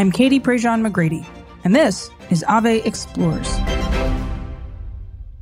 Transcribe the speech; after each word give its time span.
I'm 0.00 0.10
Katie 0.10 0.40
Prejean 0.40 0.80
McGrady, 0.80 1.26
and 1.62 1.76
this 1.76 2.08
is 2.30 2.42
Ave 2.48 2.80
Explores. 2.84 3.54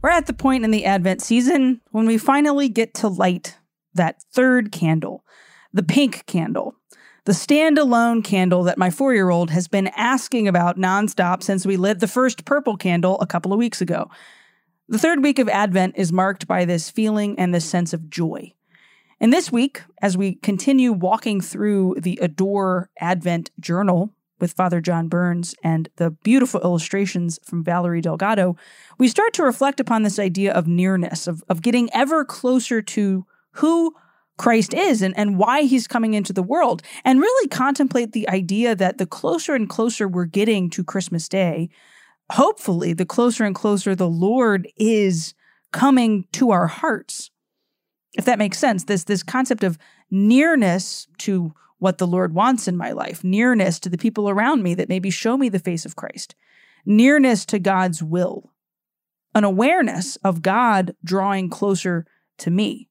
We're 0.02 0.10
at 0.10 0.26
the 0.26 0.32
point 0.32 0.64
in 0.64 0.72
the 0.72 0.84
Advent 0.84 1.22
season 1.22 1.80
when 1.92 2.06
we 2.06 2.18
finally 2.18 2.68
get 2.68 2.92
to 2.94 3.06
light 3.06 3.56
that 3.94 4.20
third 4.32 4.72
candle, 4.72 5.24
the 5.72 5.84
pink 5.84 6.26
candle, 6.26 6.74
the 7.24 7.30
standalone 7.30 8.24
candle 8.24 8.64
that 8.64 8.78
my 8.78 8.90
four 8.90 9.14
year 9.14 9.30
old 9.30 9.50
has 9.50 9.68
been 9.68 9.92
asking 9.96 10.48
about 10.48 10.76
nonstop 10.76 11.44
since 11.44 11.64
we 11.64 11.76
lit 11.76 12.00
the 12.00 12.08
first 12.08 12.44
purple 12.44 12.76
candle 12.76 13.16
a 13.20 13.28
couple 13.28 13.52
of 13.52 13.60
weeks 13.60 13.80
ago. 13.80 14.10
The 14.88 14.98
third 14.98 15.22
week 15.22 15.38
of 15.38 15.48
Advent 15.48 15.94
is 15.96 16.12
marked 16.12 16.48
by 16.48 16.64
this 16.64 16.90
feeling 16.90 17.38
and 17.38 17.54
this 17.54 17.64
sense 17.64 17.92
of 17.92 18.10
joy. 18.10 18.54
And 19.20 19.32
this 19.32 19.52
week, 19.52 19.82
as 20.02 20.16
we 20.16 20.34
continue 20.34 20.92
walking 20.92 21.40
through 21.40 21.98
the 22.00 22.18
Adore 22.20 22.90
Advent 22.98 23.52
Journal 23.60 24.12
with 24.40 24.52
Father 24.52 24.80
John 24.80 25.08
Burns 25.08 25.54
and 25.62 25.88
the 25.96 26.10
beautiful 26.10 26.60
illustrations 26.60 27.38
from 27.44 27.64
Valerie 27.64 28.00
Delgado, 28.00 28.56
we 28.98 29.08
start 29.08 29.32
to 29.34 29.42
reflect 29.42 29.80
upon 29.80 30.02
this 30.02 30.18
idea 30.18 30.52
of 30.52 30.66
nearness, 30.66 31.26
of, 31.26 31.42
of 31.48 31.62
getting 31.62 31.88
ever 31.92 32.24
closer 32.24 32.80
to 32.82 33.26
who 33.52 33.94
Christ 34.36 34.72
is 34.72 35.02
and, 35.02 35.16
and 35.18 35.36
why 35.36 35.62
he's 35.62 35.88
coming 35.88 36.14
into 36.14 36.32
the 36.32 36.42
world, 36.42 36.82
and 37.04 37.20
really 37.20 37.48
contemplate 37.48 38.12
the 38.12 38.28
idea 38.28 38.74
that 38.74 38.98
the 38.98 39.06
closer 39.06 39.54
and 39.54 39.68
closer 39.68 40.08
we're 40.08 40.24
getting 40.24 40.70
to 40.70 40.84
Christmas 40.84 41.28
Day, 41.28 41.68
hopefully, 42.30 42.92
the 42.92 43.04
closer 43.04 43.44
and 43.44 43.54
closer 43.54 43.94
the 43.94 44.08
Lord 44.08 44.68
is 44.76 45.34
coming 45.72 46.24
to 46.32 46.50
our 46.50 46.68
hearts. 46.68 47.30
If 48.14 48.24
that 48.24 48.38
makes 48.38 48.58
sense 48.58 48.84
this 48.84 49.04
this 49.04 49.22
concept 49.22 49.62
of 49.62 49.76
nearness 50.10 51.08
to 51.18 51.52
what 51.78 51.98
the 51.98 52.06
lord 52.06 52.34
wants 52.34 52.68
in 52.68 52.76
my 52.76 52.92
life 52.92 53.22
nearness 53.24 53.78
to 53.78 53.88
the 53.88 53.98
people 53.98 54.28
around 54.28 54.62
me 54.62 54.74
that 54.74 54.88
maybe 54.88 55.10
show 55.10 55.36
me 55.36 55.48
the 55.48 55.58
face 55.58 55.84
of 55.84 55.96
christ 55.96 56.34
nearness 56.84 57.44
to 57.44 57.58
god's 57.58 58.02
will 58.02 58.52
an 59.34 59.44
awareness 59.44 60.16
of 60.16 60.42
god 60.42 60.96
drawing 61.04 61.48
closer 61.48 62.06
to 62.38 62.50
me. 62.50 62.88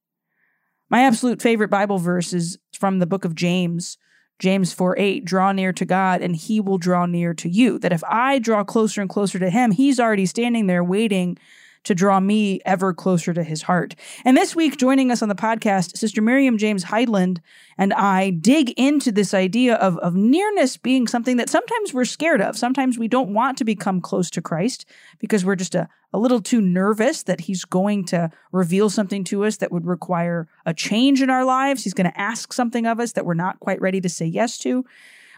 My 0.89 1.01
absolute 1.01 1.41
favorite 1.41 1.69
bible 1.69 1.97
verse 1.97 2.33
is 2.33 2.57
from 2.73 2.99
the 2.99 3.05
book 3.05 3.25
of 3.25 3.35
james 3.35 3.97
james 4.39 4.71
4 4.71 4.97
8 4.97 5.25
draw 5.25 5.51
near 5.51 5.73
to 5.73 5.85
god 5.85 6.21
and 6.21 6.35
he 6.35 6.59
will 6.59 6.77
draw 6.77 7.05
near 7.05 7.33
to 7.33 7.49
you. 7.49 7.79
That 7.79 7.93
if 7.93 8.03
i 8.05 8.39
draw 8.39 8.63
closer 8.63 9.01
and 9.01 9.09
closer 9.09 9.39
to 9.39 9.49
him 9.49 9.71
he's 9.71 9.99
already 9.99 10.25
standing 10.25 10.67
there 10.67 10.83
waiting 10.83 11.37
to 11.83 11.95
draw 11.95 12.19
me 12.19 12.59
ever 12.65 12.93
closer 12.93 13.33
to 13.33 13.43
his 13.43 13.63
heart. 13.63 13.95
And 14.25 14.35
this 14.35 14.55
week, 14.55 14.77
joining 14.77 15.11
us 15.11 15.21
on 15.21 15.29
the 15.29 15.35
podcast, 15.35 15.97
Sister 15.97 16.21
Miriam 16.21 16.57
James 16.57 16.85
Heidland 16.85 17.39
and 17.77 17.93
I 17.93 18.31
dig 18.31 18.71
into 18.71 19.11
this 19.11 19.33
idea 19.33 19.75
of, 19.75 19.97
of 19.99 20.15
nearness 20.15 20.77
being 20.77 21.07
something 21.07 21.37
that 21.37 21.49
sometimes 21.49 21.93
we're 21.93 22.05
scared 22.05 22.41
of. 22.41 22.57
Sometimes 22.57 22.97
we 22.97 23.07
don't 23.07 23.33
want 23.33 23.57
to 23.59 23.63
become 23.63 24.01
close 24.01 24.29
to 24.31 24.41
Christ 24.41 24.85
because 25.19 25.45
we're 25.45 25.55
just 25.55 25.75
a, 25.75 25.87
a 26.11 26.17
little 26.17 26.41
too 26.41 26.61
nervous 26.61 27.23
that 27.23 27.41
he's 27.41 27.65
going 27.65 28.05
to 28.05 28.31
reveal 28.51 28.89
something 28.89 29.23
to 29.25 29.45
us 29.45 29.57
that 29.57 29.71
would 29.71 29.85
require 29.85 30.47
a 30.65 30.73
change 30.73 31.21
in 31.21 31.29
our 31.29 31.45
lives. 31.45 31.83
He's 31.83 31.93
going 31.93 32.09
to 32.09 32.19
ask 32.19 32.51
something 32.51 32.85
of 32.87 32.99
us 32.99 33.11
that 33.13 33.25
we're 33.25 33.35
not 33.35 33.59
quite 33.59 33.81
ready 33.81 34.01
to 34.01 34.09
say 34.09 34.25
yes 34.25 34.57
to. 34.59 34.83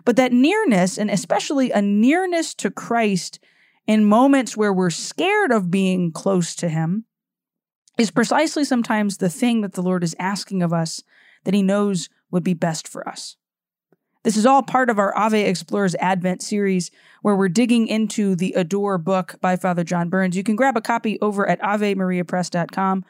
But 0.06 0.16
that 0.16 0.32
nearness, 0.32 0.98
and 0.98 1.12
especially 1.12 1.72
a 1.72 1.82
nearness 1.82 2.54
to 2.56 2.72
Christ, 2.72 3.40
in 3.90 4.06
moments 4.06 4.56
where 4.56 4.72
we're 4.72 4.92
scared 4.92 5.52
of 5.52 5.72
being 5.72 6.12
close 6.12 6.54
to 6.54 6.70
Him 6.70 7.06
is 7.98 8.12
precisely 8.12 8.64
sometimes 8.64 9.18
the 9.18 9.32
thing 9.32 9.62
that 9.62 9.74
the 9.74 9.82
Lord 9.82 10.04
is 10.04 10.16
asking 10.20 10.62
of 10.62 10.72
us 10.72 11.02
that 11.44 11.56
He 11.56 11.64
knows 11.64 12.08
would 12.30 12.44
be 12.44 12.54
best 12.54 12.88
for 12.88 13.10
us. 13.10 13.36
This 14.24 14.38
is 14.38 14.46
all 14.46 14.62
part 14.62 14.92
of 14.92 15.00
our 15.00 15.18
Ave 15.18 15.44
Explores 15.44 15.96
Advent 15.96 16.44
series, 16.44 16.92
where 17.24 17.36
we're 17.36 17.50
digging 17.50 17.88
into 17.88 18.36
the 18.36 18.54
Adore 18.54 19.00
book 19.00 19.38
by 19.42 19.56
Father 19.56 19.84
John 19.84 20.08
Burns. 20.08 20.38
You 20.38 20.44
can 20.44 20.56
grab 20.56 20.78
a 20.78 20.82
copy 20.82 21.20
over 21.20 21.50
at 21.50 21.60
AveMariaPress.com, 21.62 23.04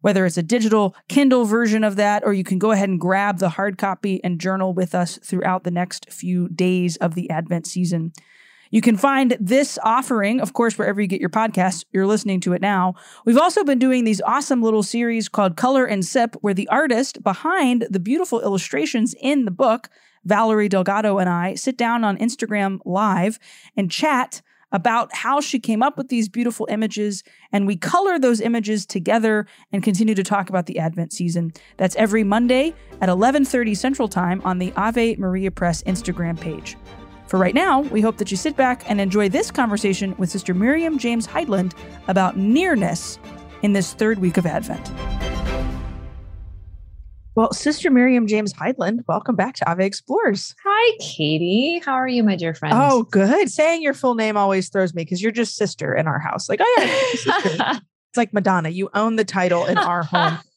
whether 0.00 0.26
it's 0.26 0.36
a 0.36 0.42
digital 0.42 0.96
Kindle 1.08 1.44
version 1.44 1.84
of 1.84 1.94
that, 1.94 2.24
or 2.24 2.32
you 2.32 2.42
can 2.42 2.58
go 2.58 2.72
ahead 2.72 2.88
and 2.88 2.98
grab 2.98 3.38
the 3.38 3.50
hard 3.50 3.78
copy 3.78 4.20
and 4.24 4.40
journal 4.40 4.74
with 4.74 4.96
us 4.96 5.16
throughout 5.22 5.62
the 5.62 5.70
next 5.70 6.10
few 6.10 6.48
days 6.48 6.96
of 6.96 7.14
the 7.14 7.30
Advent 7.30 7.68
season. 7.68 8.12
You 8.70 8.80
can 8.80 8.96
find 8.96 9.36
this 9.40 9.78
offering, 9.82 10.40
of 10.40 10.52
course, 10.52 10.78
wherever 10.78 11.00
you 11.00 11.06
get 11.06 11.20
your 11.20 11.30
podcasts. 11.30 11.84
You're 11.92 12.06
listening 12.06 12.40
to 12.40 12.52
it 12.52 12.60
now. 12.60 12.94
We've 13.24 13.38
also 13.38 13.64
been 13.64 13.78
doing 13.78 14.04
these 14.04 14.20
awesome 14.20 14.62
little 14.62 14.82
series 14.82 15.28
called 15.28 15.56
Color 15.56 15.84
and 15.84 16.04
Sip, 16.04 16.36
where 16.40 16.54
the 16.54 16.68
artist 16.68 17.22
behind 17.22 17.86
the 17.90 18.00
beautiful 18.00 18.40
illustrations 18.40 19.14
in 19.20 19.44
the 19.44 19.50
book, 19.50 19.88
Valerie 20.24 20.68
Delgado 20.68 21.18
and 21.18 21.28
I, 21.28 21.54
sit 21.54 21.76
down 21.76 22.04
on 22.04 22.18
Instagram 22.18 22.80
Live 22.84 23.38
and 23.76 23.90
chat 23.90 24.42
about 24.72 25.14
how 25.14 25.40
she 25.40 25.58
came 25.58 25.82
up 25.82 25.96
with 25.96 26.08
these 26.08 26.28
beautiful 26.28 26.66
images 26.70 27.22
and 27.52 27.66
we 27.66 27.76
color 27.76 28.18
those 28.18 28.40
images 28.40 28.84
together 28.84 29.46
and 29.72 29.82
continue 29.82 30.14
to 30.14 30.22
talk 30.22 30.48
about 30.50 30.66
the 30.66 30.78
advent 30.78 31.12
season 31.12 31.52
that's 31.78 31.96
every 31.96 32.22
monday 32.22 32.74
at 33.00 33.08
11.30 33.08 33.76
central 33.76 34.08
time 34.08 34.42
on 34.44 34.58
the 34.58 34.72
ave 34.76 35.16
maria 35.16 35.50
press 35.50 35.82
instagram 35.84 36.38
page 36.38 36.76
for 37.28 37.38
right 37.38 37.54
now, 37.54 37.80
we 37.80 38.00
hope 38.00 38.16
that 38.16 38.30
you 38.30 38.36
sit 38.38 38.56
back 38.56 38.88
and 38.90 39.00
enjoy 39.00 39.28
this 39.28 39.50
conversation 39.50 40.14
with 40.16 40.30
Sister 40.30 40.54
Miriam 40.54 40.98
James 40.98 41.26
Heidland 41.26 41.74
about 42.08 42.38
nearness 42.38 43.18
in 43.62 43.74
this 43.74 43.92
third 43.92 44.18
week 44.18 44.38
of 44.38 44.46
Advent. 44.46 44.90
Well, 47.34 47.52
Sister 47.52 47.90
Miriam 47.90 48.26
James 48.26 48.54
Heidland, 48.54 49.00
welcome 49.06 49.36
back 49.36 49.54
to 49.56 49.70
Ave 49.70 49.84
Explores. 49.84 50.56
Hi, 50.64 50.96
Katie. 51.00 51.80
How 51.84 51.92
are 51.92 52.08
you, 52.08 52.24
my 52.24 52.34
dear 52.34 52.54
friend? 52.54 52.74
Oh, 52.76 53.02
good. 53.04 53.50
Saying 53.50 53.82
your 53.82 53.94
full 53.94 54.14
name 54.14 54.36
always 54.36 54.70
throws 54.70 54.94
me 54.94 55.04
because 55.04 55.22
you're 55.22 55.30
just 55.30 55.54
sister 55.54 55.94
in 55.94 56.06
our 56.08 56.18
house. 56.18 56.48
Like, 56.48 56.60
oh 56.62 56.74
yeah, 56.78 57.78
it's 58.08 58.16
like 58.16 58.32
Madonna. 58.32 58.70
You 58.70 58.88
own 58.94 59.16
the 59.16 59.24
title 59.24 59.66
in 59.66 59.76
our 59.76 60.02
home. 60.02 60.38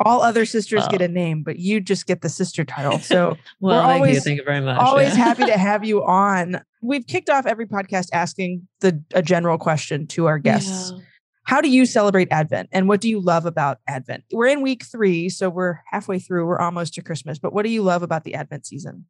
All 0.00 0.22
other 0.22 0.44
sisters 0.44 0.86
get 0.88 1.02
a 1.02 1.08
name, 1.08 1.42
but 1.42 1.58
you 1.58 1.80
just 1.80 2.06
get 2.06 2.20
the 2.20 2.28
sister 2.28 2.64
title. 2.64 2.98
So 2.98 3.36
well, 3.60 3.82
thank 3.82 3.94
always, 3.94 4.14
you. 4.16 4.20
Thank 4.20 4.38
you 4.38 4.44
very 4.44 4.60
much. 4.60 4.78
Always 4.78 5.16
yeah. 5.16 5.24
happy 5.24 5.44
to 5.46 5.58
have 5.58 5.84
you 5.84 6.04
on. 6.04 6.62
We've 6.82 7.06
kicked 7.06 7.30
off 7.30 7.46
every 7.46 7.66
podcast 7.66 8.08
asking 8.12 8.66
the 8.80 9.02
a 9.14 9.22
general 9.22 9.58
question 9.58 10.06
to 10.08 10.26
our 10.26 10.38
guests. 10.38 10.92
Yeah. 10.94 11.02
How 11.44 11.60
do 11.60 11.68
you 11.68 11.84
celebrate 11.84 12.28
Advent 12.30 12.70
and 12.72 12.88
what 12.88 13.02
do 13.02 13.08
you 13.08 13.20
love 13.20 13.44
about 13.44 13.78
Advent? 13.86 14.24
We're 14.32 14.46
in 14.46 14.62
week 14.62 14.84
three, 14.84 15.28
so 15.28 15.50
we're 15.50 15.80
halfway 15.90 16.18
through. 16.18 16.46
We're 16.46 16.58
almost 16.58 16.94
to 16.94 17.02
Christmas, 17.02 17.38
but 17.38 17.52
what 17.52 17.64
do 17.64 17.70
you 17.70 17.82
love 17.82 18.02
about 18.02 18.24
the 18.24 18.34
Advent 18.34 18.66
season? 18.66 19.04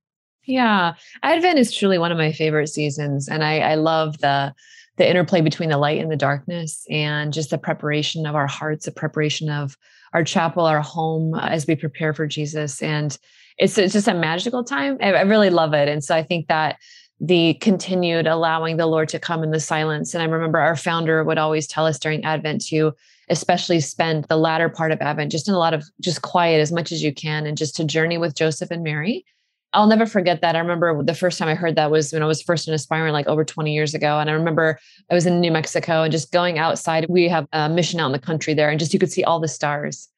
Yeah, 0.45 0.95
Advent 1.23 1.59
is 1.59 1.73
truly 1.73 1.97
one 1.97 2.13
of 2.13 2.19
my 2.19 2.33
favorite 2.33 2.69
seasons. 2.69 3.29
And 3.29 3.45
I, 3.45 3.61
I 3.61 3.75
love 3.77 4.19
the 4.19 4.55
the 4.97 5.09
interplay 5.09 5.41
between 5.41 5.71
the 5.71 5.79
light 5.79 6.01
and 6.01 6.11
the 6.11 6.17
darkness 6.17 6.87
and 6.89 7.33
just 7.33 7.51
the 7.51 7.59
preparation 7.59 8.27
of 8.27 8.37
our 8.37 8.47
hearts, 8.47 8.85
the 8.85 8.93
preparation 8.93 9.51
of 9.51 9.77
our 10.15 10.25
chapel, 10.25 10.65
our 10.65 10.81
home 10.81 11.35
uh, 11.35 11.49
as 11.49 11.67
we 11.67 11.75
prepare 11.75 12.15
for 12.15 12.27
Jesus. 12.27 12.81
And 12.81 13.17
it's, 13.59 13.77
it's 13.77 13.93
just 13.93 14.09
a 14.09 14.15
magical 14.15 14.65
time. 14.65 14.97
I, 15.01 15.13
I 15.13 15.23
really 15.23 15.51
love 15.51 15.75
it. 15.75 15.89
And 15.89 16.03
so 16.03 16.15
I 16.15 16.23
think 16.23 16.49
that 16.49 16.77
the 17.21 17.55
continued 17.55 18.27
allowing 18.27 18.77
the 18.77 18.87
Lord 18.87 19.09
to 19.11 19.19
come 19.19 19.43
in 19.43 19.51
the 19.51 19.61
silence. 19.61 20.15
And 20.15 20.23
I 20.23 20.27
remember 20.27 20.59
our 20.59 20.77
founder 20.77 21.23
would 21.23 21.39
always 21.39 21.67
tell 21.67 21.87
us 21.87 21.99
during 21.99 22.25
Advent 22.25 22.65
to 22.67 22.93
especially 23.31 23.81
spend 23.81 24.25
the 24.25 24.37
latter 24.37 24.69
part 24.69 24.93
of 24.93 25.01
Advent 25.01 25.33
just 25.33 25.49
in 25.49 25.55
a 25.55 25.59
lot 25.59 25.75
of 25.75 25.85
just 26.01 26.23
quiet 26.23 26.61
as 26.61 26.73
much 26.73 26.93
as 26.93 27.03
you 27.03 27.13
can 27.13 27.47
and 27.47 27.57
just 27.57 27.77
to 27.77 27.85
journey 27.85 28.19
with 28.19 28.35
Joseph 28.35 28.71
and 28.71 28.83
Mary 28.83 29.25
I'll 29.75 29.89
never 29.89 30.07
forget 30.07 30.41
that. 30.41 30.57
I 30.57 30.61
remember 30.61 31.03
the 31.03 31.15
first 31.15 31.39
time 31.39 31.49
I 31.49 31.55
heard 31.55 31.77
that 31.77 31.91
was 31.91 32.13
when 32.13 32.23
I 32.23 32.27
was 32.27 32.41
first 32.41 32.69
an 32.69 32.75
aspirant, 32.75 33.13
like 33.13 33.27
over 33.27 33.45
20 33.45 33.75
years 33.75 33.93
ago. 33.93 34.19
And 34.19 34.31
I 34.31 34.33
remember 34.33 34.79
I 35.11 35.15
was 35.15 35.27
in 35.27 35.41
New 35.41 35.51
Mexico 35.51 36.03
and 36.05 36.13
just 36.13 36.33
going 36.33 36.59
outside. 36.59 37.07
We 37.09 37.29
have 37.29 37.47
a 37.53 37.69
mission 37.69 38.01
out 38.01 38.07
in 38.07 38.13
the 38.13 38.19
country 38.19 38.55
there, 38.55 38.71
and 38.71 38.79
just 38.79 38.93
you 38.93 39.01
could 39.01 39.13
see 39.13 39.25
all 39.25 39.41
the 39.41 39.49
stars. 39.49 40.09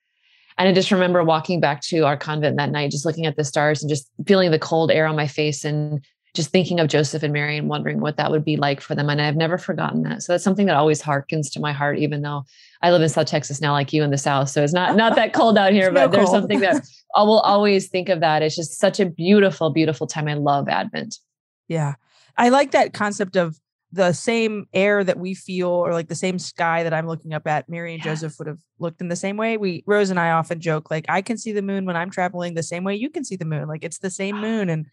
And 0.58 0.68
I 0.68 0.72
just 0.72 0.90
remember 0.90 1.22
walking 1.24 1.60
back 1.60 1.82
to 1.82 2.06
our 2.06 2.16
convent 2.16 2.56
that 2.58 2.70
night, 2.70 2.90
just 2.90 3.04
looking 3.04 3.26
at 3.26 3.36
the 3.36 3.44
stars 3.44 3.82
and 3.82 3.90
just 3.90 4.10
feeling 4.26 4.50
the 4.50 4.58
cold 4.58 4.90
air 4.90 5.06
on 5.06 5.16
my 5.16 5.26
face 5.26 5.64
and 5.64 6.04
just 6.36 6.50
thinking 6.50 6.78
of 6.78 6.88
Joseph 6.88 7.22
and 7.22 7.32
Mary 7.32 7.56
and 7.56 7.68
wondering 7.68 8.00
what 8.00 8.16
that 8.18 8.30
would 8.30 8.44
be 8.44 8.56
like 8.56 8.80
for 8.80 8.94
them. 8.94 9.08
And 9.08 9.20
I've 9.20 9.36
never 9.36 9.58
forgotten 9.58 10.02
that. 10.02 10.22
So 10.22 10.32
that's 10.32 10.44
something 10.44 10.66
that 10.66 10.76
always 10.76 11.02
harkens 11.02 11.50
to 11.52 11.60
my 11.60 11.72
heart, 11.72 11.98
even 11.98 12.22
though 12.22 12.44
I 12.82 12.90
live 12.90 13.02
in 13.02 13.08
South 13.08 13.26
Texas 13.26 13.60
now, 13.60 13.72
like 13.72 13.92
you 13.92 14.02
in 14.04 14.10
the 14.10 14.18
South. 14.18 14.50
So 14.50 14.62
it's 14.62 14.72
not 14.72 14.94
not 14.94 15.16
that 15.16 15.32
cold 15.32 15.58
out 15.58 15.72
here, 15.72 15.90
but 15.90 16.10
no 16.10 16.16
there's 16.16 16.30
something 16.30 16.60
that 16.60 16.86
I 17.14 17.22
will 17.22 17.40
always 17.40 17.88
think 17.88 18.08
of 18.08 18.20
that. 18.20 18.42
It's 18.42 18.54
just 18.54 18.78
such 18.78 19.00
a 19.00 19.06
beautiful, 19.06 19.70
beautiful 19.70 20.06
time. 20.06 20.28
I 20.28 20.34
love 20.34 20.68
Advent. 20.68 21.18
Yeah. 21.66 21.94
I 22.36 22.50
like 22.50 22.72
that 22.72 22.92
concept 22.92 23.36
of 23.36 23.58
the 23.92 24.12
same 24.12 24.66
air 24.74 25.02
that 25.02 25.18
we 25.18 25.32
feel 25.32 25.70
or 25.70 25.92
like 25.92 26.08
the 26.08 26.14
same 26.14 26.38
sky 26.38 26.82
that 26.82 26.92
I'm 26.92 27.06
looking 27.06 27.32
up 27.32 27.46
at, 27.46 27.68
Mary 27.68 27.94
and. 27.94 28.02
Joseph 28.02 28.34
would 28.38 28.46
have 28.46 28.58
looked 28.78 29.00
in 29.00 29.08
the 29.08 29.16
same 29.16 29.38
way. 29.38 29.56
We 29.56 29.82
Rose 29.86 30.10
and 30.10 30.20
I 30.20 30.32
often 30.32 30.60
joke, 30.60 30.90
like, 30.90 31.06
I 31.08 31.22
can 31.22 31.38
see 31.38 31.52
the 31.52 31.62
moon 31.62 31.86
when 31.86 31.96
I'm 31.96 32.10
traveling 32.10 32.54
the 32.54 32.62
same 32.62 32.84
way 32.84 32.94
you 32.94 33.08
can 33.08 33.24
see 33.24 33.36
the 33.36 33.46
moon. 33.46 33.68
Like 33.68 33.84
it's 33.84 33.98
the 33.98 34.10
same 34.10 34.36
ah. 34.36 34.40
moon. 34.42 34.68
And 34.68 34.86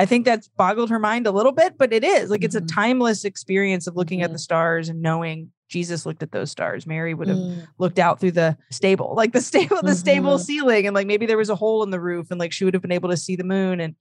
I 0.00 0.06
think 0.06 0.24
that's 0.24 0.48
boggled 0.48 0.88
her 0.88 0.98
mind 0.98 1.26
a 1.26 1.30
little 1.30 1.52
bit, 1.52 1.76
but 1.76 1.92
it 1.92 2.02
is 2.02 2.30
like 2.30 2.42
it's 2.42 2.54
a 2.54 2.60
mm-hmm. 2.60 2.74
timeless 2.74 3.26
experience 3.26 3.86
of 3.86 3.96
looking 3.96 4.20
mm-hmm. 4.20 4.24
at 4.24 4.32
the 4.32 4.38
stars 4.38 4.88
and 4.88 5.02
knowing 5.02 5.52
Jesus 5.68 6.06
looked 6.06 6.22
at 6.22 6.32
those 6.32 6.50
stars. 6.50 6.86
Mary 6.86 7.12
would 7.12 7.28
have 7.28 7.36
mm. 7.36 7.66
looked 7.76 7.98
out 7.98 8.18
through 8.18 8.30
the 8.30 8.56
stable, 8.70 9.12
like 9.14 9.32
the 9.32 9.40
stable, 9.42 9.76
the 9.76 9.88
mm-hmm. 9.88 9.92
stable 9.92 10.38
ceiling, 10.38 10.86
and 10.86 10.94
like 10.94 11.06
maybe 11.06 11.26
there 11.26 11.36
was 11.36 11.50
a 11.50 11.54
hole 11.54 11.82
in 11.82 11.90
the 11.90 12.00
roof, 12.00 12.30
and 12.30 12.40
like 12.40 12.50
she 12.50 12.64
would 12.64 12.72
have 12.72 12.80
been 12.80 12.92
able 12.92 13.10
to 13.10 13.16
see 13.16 13.36
the 13.36 13.44
moon. 13.44 13.78
And 13.78 13.94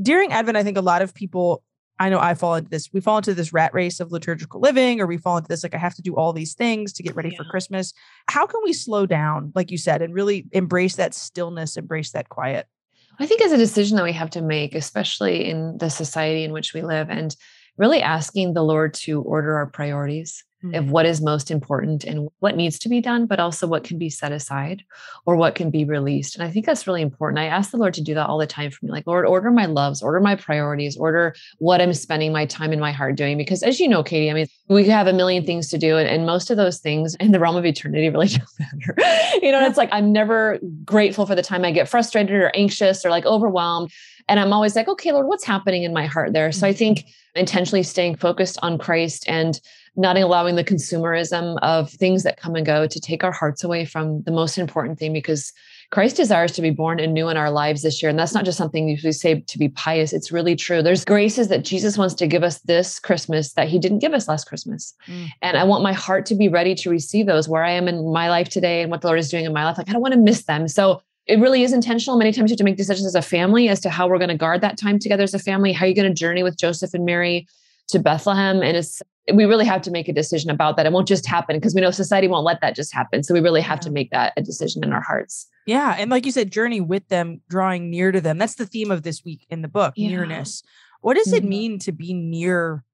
during 0.00 0.30
Advent, 0.30 0.56
I 0.56 0.62
think 0.62 0.78
a 0.78 0.82
lot 0.82 1.02
of 1.02 1.12
people 1.12 1.64
I 1.98 2.10
know 2.10 2.20
I 2.20 2.34
fall 2.34 2.54
into 2.54 2.70
this. 2.70 2.88
We 2.92 3.00
fall 3.00 3.16
into 3.16 3.34
this 3.34 3.52
rat 3.52 3.74
race 3.74 3.98
of 3.98 4.12
liturgical 4.12 4.60
living, 4.60 5.00
or 5.00 5.06
we 5.08 5.16
fall 5.16 5.36
into 5.36 5.48
this 5.48 5.64
like 5.64 5.74
I 5.74 5.78
have 5.78 5.96
to 5.96 6.02
do 6.02 6.14
all 6.14 6.32
these 6.32 6.54
things 6.54 6.92
to 6.92 7.02
get 7.02 7.16
ready 7.16 7.30
yeah. 7.30 7.38
for 7.38 7.44
Christmas. 7.44 7.92
How 8.28 8.46
can 8.46 8.60
we 8.62 8.72
slow 8.72 9.04
down, 9.04 9.50
like 9.56 9.72
you 9.72 9.78
said, 9.78 10.00
and 10.00 10.14
really 10.14 10.46
embrace 10.52 10.94
that 10.94 11.12
stillness, 11.12 11.76
embrace 11.76 12.12
that 12.12 12.28
quiet? 12.28 12.68
I 13.18 13.26
think 13.26 13.40
it's 13.40 13.52
a 13.52 13.58
decision 13.58 13.96
that 13.96 14.04
we 14.04 14.12
have 14.12 14.30
to 14.30 14.42
make, 14.42 14.74
especially 14.74 15.48
in 15.48 15.78
the 15.78 15.88
society 15.88 16.44
in 16.44 16.52
which 16.52 16.74
we 16.74 16.82
live, 16.82 17.10
and 17.10 17.34
really 17.76 18.02
asking 18.02 18.54
the 18.54 18.62
Lord 18.62 18.94
to 18.94 19.22
order 19.22 19.56
our 19.56 19.66
priorities 19.66 20.44
mm-hmm. 20.64 20.74
of 20.74 20.90
what 20.90 21.06
is 21.06 21.20
most 21.20 21.50
important 21.50 22.04
and 22.04 22.28
what 22.40 22.56
needs 22.56 22.78
to 22.80 22.88
be 22.88 23.00
done, 23.00 23.26
but 23.26 23.40
also 23.40 23.66
what 23.66 23.84
can 23.84 23.98
be 23.98 24.10
set 24.10 24.32
aside 24.32 24.82
or 25.26 25.36
what 25.36 25.54
can 25.54 25.70
be 25.70 25.84
released. 25.84 26.36
And 26.36 26.44
I 26.44 26.50
think 26.50 26.66
that's 26.66 26.86
really 26.86 27.02
important. 27.02 27.38
I 27.38 27.46
ask 27.46 27.70
the 27.70 27.76
Lord 27.76 27.94
to 27.94 28.02
do 28.02 28.14
that 28.14 28.28
all 28.28 28.38
the 28.38 28.46
time 28.46 28.70
for 28.70 28.84
me. 28.84 28.90
Like, 28.90 29.06
Lord, 29.06 29.26
order 29.26 29.50
my 29.50 29.66
loves, 29.66 30.02
order 30.02 30.20
my 30.20 30.36
priorities, 30.36 30.96
order 30.96 31.34
what 31.58 31.80
I'm 31.80 31.94
spending 31.94 32.32
my 32.32 32.46
time 32.46 32.72
and 32.72 32.80
my 32.80 32.92
heart 32.92 33.16
doing. 33.16 33.38
Because 33.38 33.62
as 33.62 33.80
you 33.80 33.88
know, 33.88 34.02
Katie, 34.02 34.30
I 34.30 34.34
mean, 34.34 34.46
we 34.68 34.84
have 34.88 35.06
a 35.06 35.12
million 35.12 35.44
things 35.44 35.68
to 35.70 35.78
do. 35.78 35.96
And, 35.96 36.08
and 36.08 36.26
most 36.26 36.50
of 36.50 36.56
those 36.56 36.78
things 36.78 37.14
in 37.16 37.32
the 37.32 37.40
realm 37.40 37.56
of 37.56 37.66
eternity 37.66 38.08
really 38.08 38.28
don't 38.28 38.48
matter. 38.58 38.94
you 39.42 39.52
know, 39.52 39.64
it's 39.66 39.78
like 39.78 39.90
I'm 39.92 40.12
never 40.12 40.58
grateful 40.84 41.26
for 41.26 41.34
the 41.34 41.42
time 41.42 41.64
I 41.64 41.70
get 41.70 41.88
frustrated 41.88 42.34
or 42.34 42.50
anxious 42.54 43.04
or 43.04 43.10
like 43.10 43.26
overwhelmed. 43.26 43.90
And 44.28 44.40
I'm 44.40 44.52
always 44.52 44.74
like, 44.74 44.88
okay, 44.88 45.12
Lord, 45.12 45.26
what's 45.26 45.44
happening 45.44 45.82
in 45.82 45.92
my 45.92 46.06
heart 46.06 46.32
there? 46.32 46.50
So 46.52 46.66
I 46.66 46.70
mm-hmm. 46.70 46.78
think 46.78 47.04
intentionally 47.34 47.82
staying 47.82 48.16
focused 48.16 48.58
on 48.62 48.78
Christ 48.78 49.24
and 49.28 49.60
not 49.96 50.16
allowing 50.16 50.56
the 50.56 50.64
consumerism 50.64 51.56
of 51.62 51.90
things 51.90 52.22
that 52.24 52.36
come 52.36 52.56
and 52.56 52.66
go 52.66 52.86
to 52.86 53.00
take 53.00 53.22
our 53.22 53.30
hearts 53.30 53.62
away 53.62 53.84
from 53.84 54.22
the 54.22 54.32
most 54.32 54.58
important 54.58 54.98
thing 54.98 55.12
because 55.12 55.52
Christ 55.90 56.16
desires 56.16 56.50
to 56.52 56.62
be 56.62 56.70
born 56.70 56.98
anew 56.98 57.28
in 57.28 57.36
our 57.36 57.50
lives 57.50 57.82
this 57.82 58.02
year. 58.02 58.10
And 58.10 58.18
that's 58.18 58.34
not 58.34 58.44
just 58.44 58.58
something 58.58 58.86
we 58.86 59.12
say 59.12 59.40
to 59.40 59.58
be 59.58 59.68
pious. 59.68 60.12
It's 60.12 60.32
really 60.32 60.56
true. 60.56 60.82
There's 60.82 61.04
graces 61.04 61.48
that 61.48 61.64
Jesus 61.64 61.96
wants 61.96 62.14
to 62.14 62.26
give 62.26 62.42
us 62.42 62.58
this 62.60 62.98
Christmas 62.98 63.52
that 63.52 63.68
he 63.68 63.78
didn't 63.78 64.00
give 64.00 64.14
us 64.14 64.26
last 64.26 64.46
Christmas. 64.46 64.94
Mm. 65.06 65.28
And 65.42 65.56
I 65.56 65.62
want 65.62 65.84
my 65.84 65.92
heart 65.92 66.26
to 66.26 66.34
be 66.34 66.48
ready 66.48 66.74
to 66.76 66.90
receive 66.90 67.26
those 67.26 67.48
where 67.48 67.62
I 67.62 67.70
am 67.70 67.86
in 67.86 68.12
my 68.12 68.28
life 68.28 68.48
today 68.48 68.82
and 68.82 68.90
what 68.90 69.02
the 69.02 69.06
Lord 69.06 69.20
is 69.20 69.30
doing 69.30 69.44
in 69.44 69.52
my 69.52 69.64
life. 69.64 69.78
Like, 69.78 69.88
I 69.88 69.92
don't 69.92 70.02
want 70.02 70.14
to 70.14 70.20
miss 70.20 70.44
them. 70.44 70.66
So 70.66 71.02
it 71.26 71.40
really 71.40 71.62
is 71.62 71.72
intentional. 71.72 72.18
Many 72.18 72.32
times 72.32 72.50
you 72.50 72.54
have 72.54 72.58
to 72.58 72.64
make 72.64 72.76
decisions 72.76 73.06
as 73.06 73.14
a 73.14 73.22
family 73.22 73.68
as 73.68 73.80
to 73.80 73.90
how 73.90 74.08
we're 74.08 74.18
going 74.18 74.28
to 74.28 74.36
guard 74.36 74.60
that 74.60 74.76
time 74.76 74.98
together 74.98 75.22
as 75.22 75.34
a 75.34 75.38
family. 75.38 75.72
How 75.72 75.86
are 75.86 75.88
you 75.88 75.94
going 75.94 76.08
to 76.08 76.14
journey 76.14 76.42
with 76.42 76.58
Joseph 76.58 76.92
and 76.92 77.04
Mary 77.04 77.46
to 77.88 77.98
Bethlehem? 77.98 78.62
And 78.62 78.76
it's 78.76 79.00
we 79.32 79.46
really 79.46 79.64
have 79.64 79.80
to 79.82 79.90
make 79.90 80.06
a 80.06 80.12
decision 80.12 80.50
about 80.50 80.76
that. 80.76 80.84
It 80.84 80.92
won't 80.92 81.08
just 81.08 81.24
happen 81.24 81.56
because 81.56 81.74
we 81.74 81.80
know 81.80 81.90
society 81.90 82.28
won't 82.28 82.44
let 82.44 82.60
that 82.60 82.76
just 82.76 82.92
happen. 82.92 83.22
So 83.22 83.32
we 83.32 83.40
really 83.40 83.62
have 83.62 83.80
to 83.80 83.90
make 83.90 84.10
that 84.10 84.34
a 84.36 84.42
decision 84.42 84.84
in 84.84 84.92
our 84.92 85.00
hearts. 85.00 85.48
Yeah. 85.66 85.96
And 85.98 86.10
like 86.10 86.26
you 86.26 86.32
said, 86.32 86.52
journey 86.52 86.82
with 86.82 87.08
them, 87.08 87.40
drawing 87.48 87.90
near 87.90 88.12
to 88.12 88.20
them. 88.20 88.36
That's 88.36 88.56
the 88.56 88.66
theme 88.66 88.90
of 88.90 89.02
this 89.02 89.24
week 89.24 89.46
in 89.48 89.62
the 89.62 89.68
book, 89.68 89.94
yeah. 89.96 90.10
nearness. 90.10 90.62
What 91.00 91.14
does 91.14 91.28
mm-hmm. 91.28 91.36
it 91.36 91.44
mean 91.44 91.78
to 91.80 91.92
be 91.92 92.12
near 92.12 92.84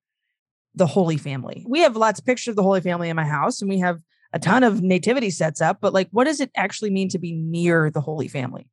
the 0.76 0.86
Holy 0.86 1.16
Family? 1.16 1.66
We 1.68 1.80
have 1.80 1.96
lots 1.96 2.20
of 2.20 2.26
pictures 2.26 2.52
of 2.52 2.56
the 2.56 2.62
Holy 2.62 2.80
Family 2.80 3.08
in 3.08 3.16
my 3.16 3.24
house 3.24 3.60
and 3.60 3.68
we 3.68 3.80
have 3.80 4.00
a 4.32 4.38
ton 4.38 4.62
of 4.62 4.82
nativity 4.82 5.30
sets 5.30 5.60
up, 5.60 5.78
but 5.80 5.92
like, 5.92 6.08
what 6.10 6.24
does 6.24 6.40
it 6.40 6.50
actually 6.56 6.90
mean 6.90 7.08
to 7.10 7.18
be 7.18 7.32
near 7.32 7.90
the 7.90 8.00
Holy 8.00 8.28
Family? 8.28 8.68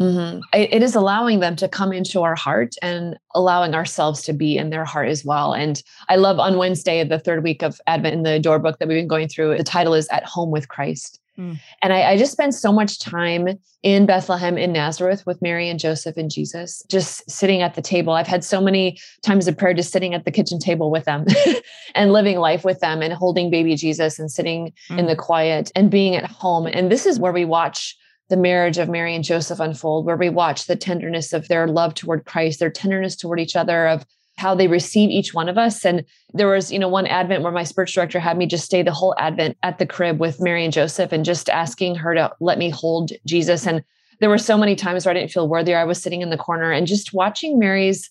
Mm-hmm. 0.00 0.40
It 0.52 0.82
is 0.82 0.96
allowing 0.96 1.38
them 1.38 1.54
to 1.56 1.68
come 1.68 1.92
into 1.92 2.22
our 2.22 2.34
heart 2.34 2.74
and 2.82 3.16
allowing 3.34 3.74
ourselves 3.74 4.22
to 4.22 4.32
be 4.32 4.56
in 4.56 4.70
their 4.70 4.84
heart 4.84 5.08
as 5.08 5.24
well. 5.24 5.54
And 5.54 5.80
I 6.08 6.16
love 6.16 6.40
on 6.40 6.58
Wednesday, 6.58 7.04
the 7.04 7.20
third 7.20 7.44
week 7.44 7.62
of 7.62 7.80
Advent 7.86 8.14
in 8.14 8.22
the 8.24 8.32
Adore 8.32 8.58
book 8.58 8.78
that 8.78 8.88
we've 8.88 8.96
been 8.96 9.06
going 9.06 9.28
through, 9.28 9.56
the 9.56 9.62
title 9.62 9.94
is 9.94 10.08
At 10.08 10.24
Home 10.24 10.50
with 10.50 10.68
Christ. 10.68 11.20
Mm. 11.38 11.58
And 11.82 11.92
I, 11.92 12.12
I, 12.12 12.16
just 12.16 12.30
spent 12.30 12.54
so 12.54 12.72
much 12.72 13.00
time 13.00 13.48
in 13.82 14.06
Bethlehem, 14.06 14.56
in 14.56 14.72
Nazareth 14.72 15.24
with 15.26 15.42
Mary 15.42 15.68
and 15.68 15.80
Joseph 15.80 16.16
and 16.16 16.30
Jesus, 16.30 16.82
just 16.88 17.28
sitting 17.28 17.60
at 17.60 17.74
the 17.74 17.82
table. 17.82 18.12
I've 18.12 18.28
had 18.28 18.44
so 18.44 18.60
many 18.60 18.98
times 19.22 19.48
of 19.48 19.58
prayer 19.58 19.74
just 19.74 19.90
sitting 19.90 20.14
at 20.14 20.24
the 20.24 20.30
kitchen 20.30 20.60
table 20.60 20.92
with 20.92 21.06
them 21.06 21.26
and 21.96 22.12
living 22.12 22.38
life 22.38 22.64
with 22.64 22.78
them 22.78 23.02
and 23.02 23.12
holding 23.12 23.50
baby 23.50 23.74
Jesus 23.74 24.18
and 24.18 24.30
sitting 24.30 24.72
mm. 24.88 24.98
in 24.98 25.06
the 25.06 25.16
quiet 25.16 25.72
and 25.74 25.90
being 25.90 26.14
at 26.14 26.24
home. 26.24 26.66
And 26.66 26.90
this 26.90 27.04
is 27.04 27.18
where 27.18 27.32
we 27.32 27.44
watch 27.44 27.96
the 28.30 28.36
marriage 28.36 28.78
of 28.78 28.88
Mary 28.88 29.14
and 29.14 29.24
Joseph 29.24 29.60
unfold, 29.60 30.06
where 30.06 30.16
we 30.16 30.30
watch 30.30 30.66
the 30.66 30.76
tenderness 30.76 31.32
of 31.32 31.48
their 31.48 31.66
love 31.66 31.94
toward 31.94 32.24
Christ, 32.24 32.60
their 32.60 32.70
tenderness 32.70 33.16
toward 33.16 33.40
each 33.40 33.56
other, 33.56 33.86
of 33.86 34.06
how 34.36 34.54
they 34.54 34.68
receive 34.68 35.10
each 35.10 35.32
one 35.32 35.48
of 35.48 35.56
us. 35.56 35.84
And 35.84 36.04
there 36.32 36.48
was, 36.48 36.72
you 36.72 36.78
know, 36.78 36.88
one 36.88 37.06
Advent 37.06 37.42
where 37.42 37.52
my 37.52 37.64
spiritual 37.64 38.02
director 38.02 38.20
had 38.20 38.36
me 38.36 38.46
just 38.46 38.64
stay 38.64 38.82
the 38.82 38.92
whole 38.92 39.14
Advent 39.18 39.56
at 39.62 39.78
the 39.78 39.86
crib 39.86 40.18
with 40.18 40.40
Mary 40.40 40.64
and 40.64 40.72
Joseph 40.72 41.12
and 41.12 41.24
just 41.24 41.48
asking 41.48 41.94
her 41.96 42.14
to 42.14 42.32
let 42.40 42.58
me 42.58 42.70
hold 42.70 43.12
Jesus. 43.26 43.66
And 43.66 43.84
there 44.20 44.28
were 44.30 44.38
so 44.38 44.58
many 44.58 44.76
times 44.76 45.04
where 45.04 45.14
I 45.14 45.18
didn't 45.18 45.32
feel 45.32 45.48
worthy. 45.48 45.74
I 45.74 45.84
was 45.84 46.02
sitting 46.02 46.22
in 46.22 46.30
the 46.30 46.36
corner 46.36 46.72
and 46.72 46.86
just 46.86 47.12
watching 47.12 47.58
Mary's 47.58 48.10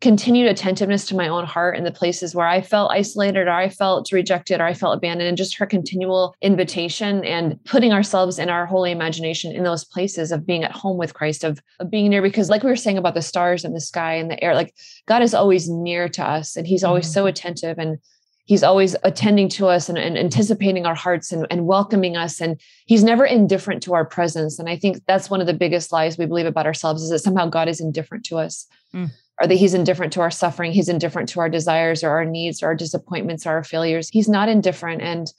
continued 0.00 0.48
attentiveness 0.48 1.06
to 1.06 1.16
my 1.16 1.26
own 1.26 1.44
heart 1.44 1.76
in 1.76 1.82
the 1.82 1.90
places 1.90 2.34
where 2.34 2.46
I 2.46 2.60
felt 2.60 2.92
isolated 2.92 3.48
or 3.48 3.52
I 3.52 3.68
felt 3.68 4.12
rejected 4.12 4.60
or 4.60 4.64
I 4.64 4.74
felt 4.74 4.96
abandoned, 4.96 5.28
and 5.28 5.36
just 5.36 5.56
her 5.58 5.66
continual 5.66 6.36
invitation 6.40 7.24
and 7.24 7.62
putting 7.64 7.92
ourselves 7.92 8.38
in 8.38 8.48
our 8.48 8.64
holy 8.64 8.92
imagination 8.92 9.54
in 9.54 9.64
those 9.64 9.84
places 9.84 10.30
of 10.30 10.46
being 10.46 10.62
at 10.62 10.72
home 10.72 10.98
with 10.98 11.14
Christ, 11.14 11.42
of, 11.42 11.60
of 11.80 11.90
being 11.90 12.10
near. 12.10 12.22
Because, 12.22 12.48
like 12.48 12.62
we 12.62 12.70
were 12.70 12.76
saying 12.76 12.98
about 12.98 13.14
the 13.14 13.22
stars 13.22 13.64
and 13.64 13.74
the 13.74 13.80
sky 13.80 14.14
and 14.14 14.30
the 14.30 14.42
air, 14.42 14.54
like 14.54 14.72
God 15.06 15.22
is 15.22 15.34
always 15.34 15.68
near 15.68 16.08
to 16.10 16.24
us 16.24 16.56
and 16.56 16.66
He's 16.66 16.84
always 16.84 17.06
mm-hmm. 17.06 17.14
so 17.14 17.26
attentive 17.26 17.78
and 17.78 17.98
He's 18.44 18.62
always 18.62 18.94
attending 19.02 19.48
to 19.50 19.66
us 19.66 19.88
and, 19.88 19.98
and 19.98 20.16
anticipating 20.16 20.86
our 20.86 20.94
hearts 20.94 21.32
and, 21.32 21.46
and 21.50 21.66
welcoming 21.66 22.16
us. 22.16 22.40
And 22.40 22.58
he's 22.86 23.04
never 23.04 23.26
indifferent 23.26 23.82
to 23.82 23.92
our 23.92 24.06
presence. 24.06 24.58
And 24.58 24.70
I 24.70 24.76
think 24.78 25.04
that's 25.06 25.28
one 25.28 25.42
of 25.42 25.46
the 25.46 25.52
biggest 25.52 25.92
lies 25.92 26.16
we 26.16 26.24
believe 26.24 26.46
about 26.46 26.64
ourselves 26.64 27.02
is 27.02 27.10
that 27.10 27.18
somehow 27.18 27.44
God 27.44 27.68
is 27.68 27.78
indifferent 27.78 28.24
to 28.26 28.38
us. 28.38 28.66
Mm 28.94 29.10
or 29.40 29.46
that 29.46 29.54
he's 29.54 29.74
indifferent 29.74 30.12
to 30.14 30.20
our 30.20 30.30
suffering, 30.30 30.72
he's 30.72 30.88
indifferent 30.88 31.28
to 31.30 31.40
our 31.40 31.48
desires 31.48 32.02
or 32.02 32.10
our 32.10 32.24
needs 32.24 32.62
or 32.62 32.66
our 32.66 32.74
disappointments 32.74 33.46
or 33.46 33.50
our 33.50 33.64
failures. 33.64 34.08
He's 34.08 34.28
not 34.28 34.48
indifferent. 34.48 35.02
And 35.02 35.32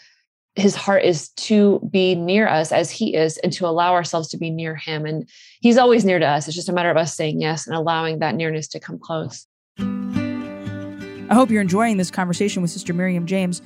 his 0.56 0.76
heart 0.76 1.04
is 1.04 1.30
to 1.30 1.80
be 1.92 2.16
near 2.16 2.48
us 2.48 2.72
as 2.72 2.90
he 2.90 3.16
is 3.16 3.38
and 3.38 3.52
to 3.54 3.68
allow 3.68 3.94
ourselves 3.94 4.30
to 4.30 4.38
be 4.38 4.50
near 4.50 4.76
him. 4.76 5.06
And 5.06 5.30
he's 5.62 5.78
always 5.78 6.06
near 6.06 6.20
to 6.20 6.26
us. 6.26 6.48
It's 6.48 6.56
just 6.56 6.70
a 6.70 6.74
matter 6.74 6.90
of 6.90 6.98
us 6.98 7.16
saying 7.16 7.42
yes 7.42 7.68
and 7.68 7.76
allowing 7.76 8.20
that 8.20 8.36
nearness 8.36 8.68
to 8.70 8.80
come 8.80 9.00
close. 9.00 9.46
I 9.80 11.36
hope 11.36 11.52
you're 11.52 11.62
enjoying 11.62 11.98
this 11.98 12.10
conversation 12.10 12.62
with 12.62 12.72
Sister 12.72 12.94
Miriam 12.94 13.28
James. 13.28 13.62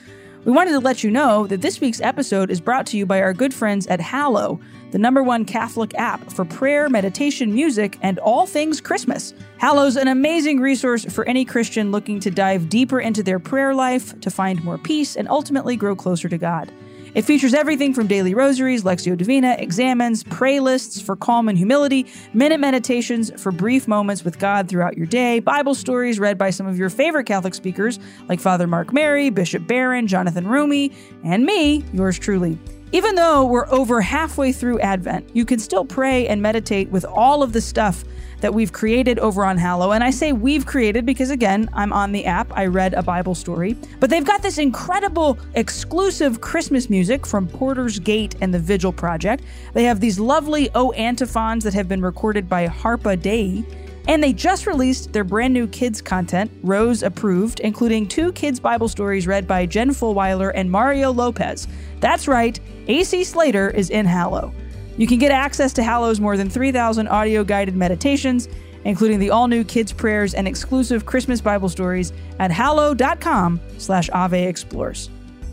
We 0.46 0.52
wanted 0.52 0.72
to 0.72 0.80
let 0.80 1.04
you 1.04 1.10
know 1.10 1.48
that 1.48 1.62
this 1.62 1.80
week's 1.80 2.02
episode 2.02 2.52
is 2.52 2.60
brought 2.60 2.86
to 2.88 2.98
you 2.98 3.06
by 3.06 3.22
our 3.22 3.34
good 3.34 3.54
friends 3.54 3.88
at 3.88 4.02
Hallow 4.02 4.60
the 4.94 5.00
number 5.00 5.24
one 5.24 5.44
Catholic 5.44 5.96
app 5.96 6.32
for 6.32 6.46
prayer, 6.46 6.88
meditation, 6.88 7.52
music, 7.52 7.98
and 8.04 8.20
all 8.20 8.46
things 8.46 8.80
Christmas. 8.80 9.34
Hallow's 9.58 9.98
an 9.98 10.08
amazing 10.08 10.60
resource 10.60 11.04
for 11.04 11.26
any 11.26 11.44
Christian 11.44 11.92
looking 11.92 12.20
to 12.20 12.30
dive 12.30 12.70
deeper 12.70 13.00
into 13.00 13.24
their 13.24 13.40
prayer 13.40 13.74
life, 13.74 14.18
to 14.22 14.30
find 14.30 14.64
more 14.64 14.78
peace, 14.78 15.16
and 15.16 15.28
ultimately 15.28 15.76
grow 15.76 15.96
closer 15.96 16.30
to 16.30 16.38
God. 16.38 16.72
It 17.16 17.24
features 17.24 17.56
everything 17.56 17.96
from 17.96 18.06
daily 18.06 18.36
rosaries, 18.36 18.84
Lectio 18.84 19.18
Divina, 19.18 19.56
examens, 19.58 20.24
pray 20.26 20.60
lists 20.60 21.02
for 21.02 21.16
calm 21.16 21.50
and 21.50 21.58
humility, 21.58 22.06
minute 22.36 22.60
meditations 22.60 23.32
for 23.42 23.52
brief 23.52 23.88
moments 23.88 24.24
with 24.24 24.38
God 24.38 24.70
throughout 24.70 24.96
your 24.96 25.08
day, 25.08 25.40
Bible 25.40 25.74
stories 25.74 26.20
read 26.20 26.38
by 26.38 26.52
some 26.52 26.68
of 26.68 26.78
your 26.78 26.92
favorite 26.92 27.26
Catholic 27.26 27.56
speakers 27.56 28.00
like 28.30 28.40
Father 28.40 28.68
Mark 28.68 28.94
Mary, 28.94 29.32
Bishop 29.32 29.66
Barron, 29.66 30.06
Jonathan 30.06 30.46
Roumie, 30.46 30.94
and 31.24 31.46
me, 31.46 31.84
yours 31.94 32.20
truly. 32.20 32.60
Even 32.94 33.16
though 33.16 33.44
we're 33.44 33.68
over 33.72 34.02
halfway 34.02 34.52
through 34.52 34.80
Advent, 34.80 35.28
you 35.34 35.46
can 35.46 35.58
still 35.58 35.84
pray 35.84 36.28
and 36.28 36.44
meditate 36.44 36.92
with 36.92 37.04
all 37.06 37.42
of 37.42 37.52
the 37.52 37.60
stuff 37.60 38.06
that 38.42 38.54
we've 38.54 38.72
created 38.72 39.18
over 39.18 39.44
on 39.44 39.58
Hallow. 39.58 39.94
And 39.94 40.04
I 40.04 40.12
say 40.12 40.32
we've 40.32 40.68
created 40.68 41.04
because, 41.04 41.32
again, 41.32 41.72
I'm 41.74 41.92
on 41.92 42.12
the 42.12 42.24
app. 42.26 42.56
I 42.56 42.68
read 42.68 42.94
a 42.94 43.02
Bible 43.02 43.34
story. 43.34 43.76
But 44.00 44.12
they've 44.12 44.24
got 44.24 44.44
this 44.44 44.60
incredible 44.60 45.40
exclusive 45.56 46.40
Christmas 46.40 46.88
music 46.88 47.26
from 47.26 47.48
Porter's 47.48 47.98
Gate 47.98 48.36
and 48.42 48.54
the 48.54 48.60
Vigil 48.60 48.94
Project. 48.94 49.44
They 49.74 49.86
have 49.86 50.00
these 50.00 50.20
lovely 50.20 50.70
O 50.76 50.92
antiphons 50.92 51.64
that 51.64 51.74
have 51.74 51.90
been 51.90 52.04
recorded 52.04 52.48
by 52.48 52.68
Harpa 52.68 53.20
Dei. 53.20 53.64
And 54.08 54.22
they 54.22 54.34
just 54.34 54.68
released 54.68 55.14
their 55.14 55.24
brand 55.24 55.54
new 55.54 55.68
kids 55.68 56.02
content, 56.02 56.52
Rose 56.62 57.04
approved, 57.04 57.62
including 57.62 58.08
two 58.08 58.34
kids' 58.34 58.60
Bible 58.60 58.88
stories 58.90 59.28
read 59.28 59.48
by 59.48 59.66
Jen 59.66 59.92
Fulwiler 59.92 60.52
and 60.54 60.70
Mario 60.70 61.12
Lopez. 61.12 61.68
That's 62.00 62.28
right, 62.28 62.60
AC 62.88 63.24
Slater 63.24 63.70
is 63.70 63.90
in 63.90 64.06
Hallow. 64.06 64.54
You 64.98 65.08
can 65.08 65.20
get 65.20 65.32
access 65.32 65.74
to 65.74 65.84
Hallow's 65.84 66.20
more 66.20 66.38
than 66.38 66.50
3,000 66.50 67.08
audio 67.08 67.44
guided 67.44 67.76
meditations, 67.76 68.48
including 68.86 69.20
the 69.20 69.30
all 69.30 69.48
new 69.48 69.64
kids' 69.64 69.94
prayers 69.94 70.34
and 70.34 70.48
exclusive 70.48 71.06
Christmas 71.06 71.42
Bible 71.42 71.70
stories 71.70 72.12
at 72.40 72.52
hallow.com 72.52 73.60
slash 73.78 74.10
Ave 74.10 74.48
Explores. 74.48 75.10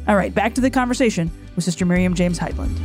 All 0.08 0.16
right, 0.16 0.34
back 0.34 0.54
to 0.54 0.60
the 0.60 0.70
conversation 0.70 1.30
with 1.54 1.64
Sister 1.64 1.86
Miriam 1.86 2.14
James 2.14 2.38
Heidland. 2.38 2.76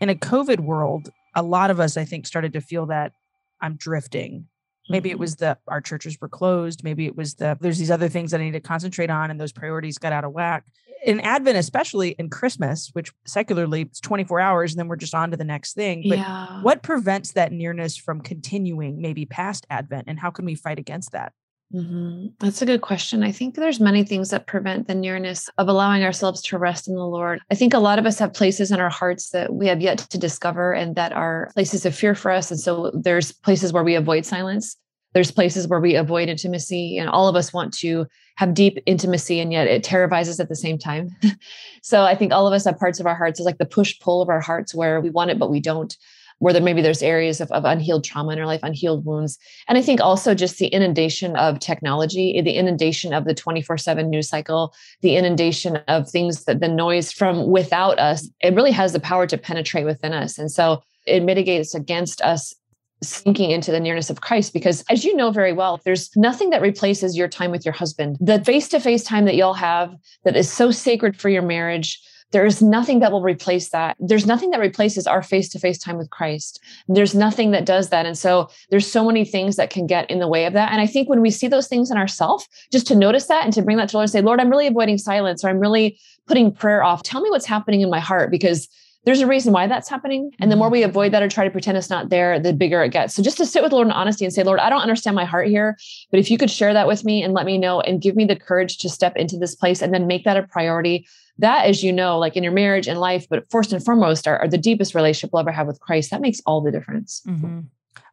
In 0.00 0.08
a 0.10 0.14
COVID 0.14 0.60
world, 0.60 1.12
a 1.34 1.42
lot 1.42 1.70
of 1.70 1.80
us, 1.80 1.96
I 1.96 2.04
think, 2.04 2.26
started 2.26 2.52
to 2.54 2.60
feel 2.60 2.86
that 2.86 3.12
I'm 3.60 3.76
drifting. 3.76 4.46
Maybe 4.88 5.10
it 5.10 5.14
mm-hmm. 5.14 5.20
was 5.20 5.36
the 5.36 5.58
our 5.68 5.80
churches 5.80 6.18
were 6.20 6.28
closed. 6.28 6.82
Maybe 6.82 7.06
it 7.06 7.16
was 7.16 7.34
the 7.34 7.58
there's 7.60 7.78
these 7.78 7.90
other 7.90 8.08
things 8.08 8.30
that 8.30 8.40
I 8.40 8.44
need 8.44 8.52
to 8.52 8.60
concentrate 8.60 9.10
on 9.10 9.30
and 9.30 9.40
those 9.40 9.52
priorities 9.52 9.98
got 9.98 10.12
out 10.12 10.24
of 10.24 10.32
whack. 10.32 10.64
In 11.04 11.20
Advent, 11.20 11.56
especially 11.56 12.10
in 12.10 12.28
Christmas, 12.28 12.90
which 12.92 13.12
secularly 13.26 13.82
it's 13.82 14.00
24 14.00 14.40
hours 14.40 14.72
and 14.72 14.80
then 14.80 14.88
we're 14.88 14.96
just 14.96 15.14
on 15.14 15.30
to 15.30 15.36
the 15.36 15.44
next 15.44 15.74
thing. 15.74 16.04
But 16.08 16.18
yeah. 16.18 16.62
what 16.62 16.82
prevents 16.82 17.32
that 17.32 17.52
nearness 17.52 17.96
from 17.96 18.20
continuing 18.20 19.00
maybe 19.00 19.24
past 19.26 19.66
Advent 19.70 20.04
and 20.08 20.18
how 20.18 20.30
can 20.30 20.44
we 20.44 20.54
fight 20.54 20.78
against 20.78 21.12
that? 21.12 21.32
Mm-hmm. 21.74 22.28
That's 22.40 22.62
a 22.62 22.66
good 22.66 22.80
question. 22.80 23.22
I 23.22 23.30
think 23.30 23.54
there's 23.54 23.78
many 23.78 24.02
things 24.02 24.30
that 24.30 24.46
prevent 24.46 24.88
the 24.88 24.94
nearness 24.94 25.50
of 25.58 25.68
allowing 25.68 26.02
ourselves 26.02 26.40
to 26.42 26.58
rest 26.58 26.88
in 26.88 26.94
the 26.94 27.04
Lord. 27.06 27.40
I 27.50 27.54
think 27.54 27.74
a 27.74 27.78
lot 27.78 27.98
of 27.98 28.06
us 28.06 28.18
have 28.20 28.32
places 28.32 28.70
in 28.70 28.80
our 28.80 28.88
hearts 28.88 29.30
that 29.30 29.52
we 29.52 29.66
have 29.66 29.82
yet 29.82 29.98
to 29.98 30.18
discover 30.18 30.72
and 30.72 30.96
that 30.96 31.12
are 31.12 31.50
places 31.52 31.84
of 31.84 31.94
fear 31.94 32.14
for 32.14 32.30
us. 32.30 32.50
And 32.50 32.58
so 32.58 32.90
there's 32.94 33.32
places 33.32 33.72
where 33.72 33.84
we 33.84 33.96
avoid 33.96 34.24
silence. 34.24 34.76
There's 35.14 35.30
places 35.30 35.66
where 35.68 35.80
we 35.80 35.94
avoid 35.94 36.28
intimacy, 36.28 36.98
and 36.98 37.08
all 37.08 37.28
of 37.28 37.36
us 37.36 37.52
want 37.52 37.72
to 37.78 38.06
have 38.36 38.52
deep 38.52 38.78
intimacy, 38.84 39.40
and 39.40 39.50
yet 39.50 39.66
it 39.66 39.82
terrifies 39.82 40.28
us 40.28 40.38
at 40.38 40.50
the 40.50 40.54
same 40.54 40.78
time. 40.78 41.08
so 41.82 42.02
I 42.04 42.14
think 42.14 42.32
all 42.32 42.46
of 42.46 42.52
us 42.52 42.66
have 42.66 42.78
parts 42.78 43.00
of 43.00 43.06
our 43.06 43.14
hearts, 43.14 43.40
It's 43.40 43.46
like 43.46 43.56
the 43.56 43.64
push 43.64 43.98
pull 44.00 44.20
of 44.20 44.28
our 44.28 44.40
hearts 44.40 44.74
where 44.74 45.00
we 45.00 45.08
want 45.08 45.30
it, 45.30 45.38
but 45.38 45.50
we 45.50 45.60
don't 45.60 45.96
where 46.38 46.52
there 46.52 46.62
maybe 46.62 46.82
there's 46.82 47.02
areas 47.02 47.40
of, 47.40 47.50
of 47.50 47.64
unhealed 47.64 48.04
trauma 48.04 48.32
in 48.32 48.38
our 48.38 48.46
life, 48.46 48.60
unhealed 48.62 49.04
wounds. 49.04 49.38
And 49.66 49.76
I 49.76 49.82
think 49.82 50.00
also 50.00 50.34
just 50.34 50.58
the 50.58 50.68
inundation 50.68 51.36
of 51.36 51.58
technology, 51.58 52.40
the 52.40 52.56
inundation 52.56 53.12
of 53.12 53.24
the 53.24 53.34
24-7 53.34 54.08
news 54.08 54.28
cycle, 54.28 54.74
the 55.02 55.16
inundation 55.16 55.76
of 55.88 56.08
things 56.08 56.44
that 56.44 56.60
the 56.60 56.68
noise 56.68 57.12
from 57.12 57.50
without 57.50 57.98
us, 57.98 58.28
it 58.40 58.54
really 58.54 58.72
has 58.72 58.92
the 58.92 59.00
power 59.00 59.26
to 59.26 59.38
penetrate 59.38 59.84
within 59.84 60.12
us. 60.12 60.38
And 60.38 60.50
so 60.50 60.82
it 61.06 61.22
mitigates 61.22 61.74
against 61.74 62.20
us 62.22 62.54
sinking 63.02 63.50
into 63.50 63.70
the 63.70 63.80
nearness 63.80 64.10
of 64.10 64.20
Christ 64.20 64.52
because 64.52 64.84
as 64.90 65.04
you 65.04 65.14
know 65.14 65.30
very 65.30 65.52
well 65.52 65.80
there's 65.84 66.10
nothing 66.16 66.50
that 66.50 66.60
replaces 66.60 67.16
your 67.16 67.28
time 67.28 67.52
with 67.52 67.64
your 67.64 67.72
husband 67.72 68.16
the 68.20 68.42
face-to-face 68.44 69.04
time 69.04 69.24
that 69.24 69.36
y'all 69.36 69.54
have 69.54 69.94
that 70.24 70.36
is 70.36 70.50
so 70.50 70.72
sacred 70.72 71.16
for 71.16 71.28
your 71.28 71.42
marriage 71.42 72.00
there's 72.30 72.60
nothing 72.62 73.00
that 73.00 73.10
will 73.10 73.22
replace 73.22 73.70
that. 73.70 73.96
There's 73.98 74.26
nothing 74.26 74.50
that 74.50 74.60
replaces 74.60 75.06
our 75.06 75.22
face 75.22 75.48
to 75.50 75.58
face 75.58 75.78
time 75.78 75.96
with 75.96 76.10
Christ. 76.10 76.60
There's 76.86 77.14
nothing 77.14 77.52
that 77.52 77.64
does 77.64 77.88
that. 77.88 78.06
And 78.06 78.18
so 78.18 78.50
there's 78.70 78.90
so 78.90 79.04
many 79.04 79.24
things 79.24 79.56
that 79.56 79.70
can 79.70 79.86
get 79.86 80.10
in 80.10 80.18
the 80.18 80.28
way 80.28 80.44
of 80.44 80.52
that. 80.52 80.70
And 80.70 80.80
I 80.80 80.86
think 80.86 81.08
when 81.08 81.22
we 81.22 81.30
see 81.30 81.48
those 81.48 81.68
things 81.68 81.90
in 81.90 81.96
ourselves, 81.96 82.46
just 82.70 82.86
to 82.88 82.94
notice 82.94 83.26
that 83.26 83.44
and 83.44 83.52
to 83.54 83.62
bring 83.62 83.78
that 83.78 83.88
to 83.88 83.92
the 83.92 83.98
Lord 83.98 84.04
and 84.04 84.12
say, 84.12 84.20
Lord, 84.20 84.40
I'm 84.40 84.50
really 84.50 84.66
avoiding 84.66 84.98
silence 84.98 85.42
or 85.42 85.48
I'm 85.48 85.60
really 85.60 85.98
putting 86.26 86.52
prayer 86.52 86.82
off. 86.82 87.02
Tell 87.02 87.20
me 87.20 87.30
what's 87.30 87.46
happening 87.46 87.80
in 87.80 87.90
my 87.90 88.00
heart 88.00 88.30
because 88.30 88.68
there's 89.04 89.20
a 89.20 89.26
reason 89.26 89.54
why 89.54 89.66
that's 89.66 89.88
happening. 89.88 90.32
And 90.38 90.50
the 90.50 90.54
mm-hmm. 90.54 90.58
more 90.58 90.70
we 90.70 90.82
avoid 90.82 91.12
that 91.12 91.22
or 91.22 91.28
try 91.28 91.44
to 91.44 91.50
pretend 91.50 91.78
it's 91.78 91.88
not 91.88 92.10
there, 92.10 92.38
the 92.38 92.52
bigger 92.52 92.82
it 92.82 92.90
gets. 92.90 93.14
So 93.14 93.22
just 93.22 93.38
to 93.38 93.46
sit 93.46 93.62
with 93.62 93.70
the 93.70 93.76
Lord 93.76 93.88
in 93.88 93.92
honesty 93.92 94.26
and 94.26 94.34
say, 94.34 94.42
Lord, 94.42 94.60
I 94.60 94.68
don't 94.68 94.82
understand 94.82 95.16
my 95.16 95.24
heart 95.24 95.48
here, 95.48 95.78
but 96.10 96.20
if 96.20 96.30
you 96.30 96.36
could 96.36 96.50
share 96.50 96.74
that 96.74 96.86
with 96.86 97.04
me 97.04 97.22
and 97.22 97.32
let 97.32 97.46
me 97.46 97.56
know 97.56 97.80
and 97.80 98.02
give 98.02 98.16
me 98.16 98.26
the 98.26 98.36
courage 98.36 98.76
to 98.78 98.90
step 98.90 99.16
into 99.16 99.38
this 99.38 99.54
place 99.54 99.80
and 99.80 99.94
then 99.94 100.06
make 100.06 100.24
that 100.24 100.36
a 100.36 100.42
priority 100.42 101.06
that, 101.38 101.66
as 101.66 101.82
you 101.82 101.92
know, 101.92 102.18
like 102.18 102.36
in 102.36 102.42
your 102.42 102.52
marriage 102.52 102.88
and 102.88 102.98
life, 102.98 103.26
but 103.28 103.48
first 103.50 103.72
and 103.72 103.84
foremost, 103.84 104.26
are, 104.26 104.38
are 104.38 104.48
the 104.48 104.58
deepest 104.58 104.94
relationship 104.94 105.30
we'll 105.32 105.40
ever 105.40 105.52
have 105.52 105.66
with 105.66 105.80
Christ. 105.80 106.10
That 106.10 106.20
makes 106.20 106.40
all 106.46 106.60
the 106.60 106.72
difference. 106.72 107.22
Mm-hmm. 107.26 107.60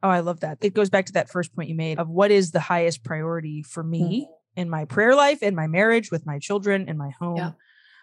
Oh, 0.03 0.09
I 0.09 0.19
love 0.19 0.41
that. 0.41 0.59
It 0.61 0.73
goes 0.73 0.89
back 0.89 1.07
to 1.07 1.13
that 1.13 1.29
first 1.29 1.55
point 1.55 1.69
you 1.69 1.75
made 1.75 1.99
of 1.99 2.09
what 2.09 2.31
is 2.31 2.51
the 2.51 2.59
highest 2.59 3.03
priority 3.03 3.63
for 3.63 3.83
me 3.83 4.01
mm-hmm. 4.21 4.61
in 4.61 4.69
my 4.69 4.85
prayer 4.85 5.15
life, 5.15 5.41
in 5.41 5.55
my 5.55 5.67
marriage, 5.67 6.11
with 6.11 6.25
my 6.25 6.39
children, 6.39 6.87
in 6.87 6.97
my 6.97 7.09
home. 7.19 7.37
Yeah. 7.37 7.51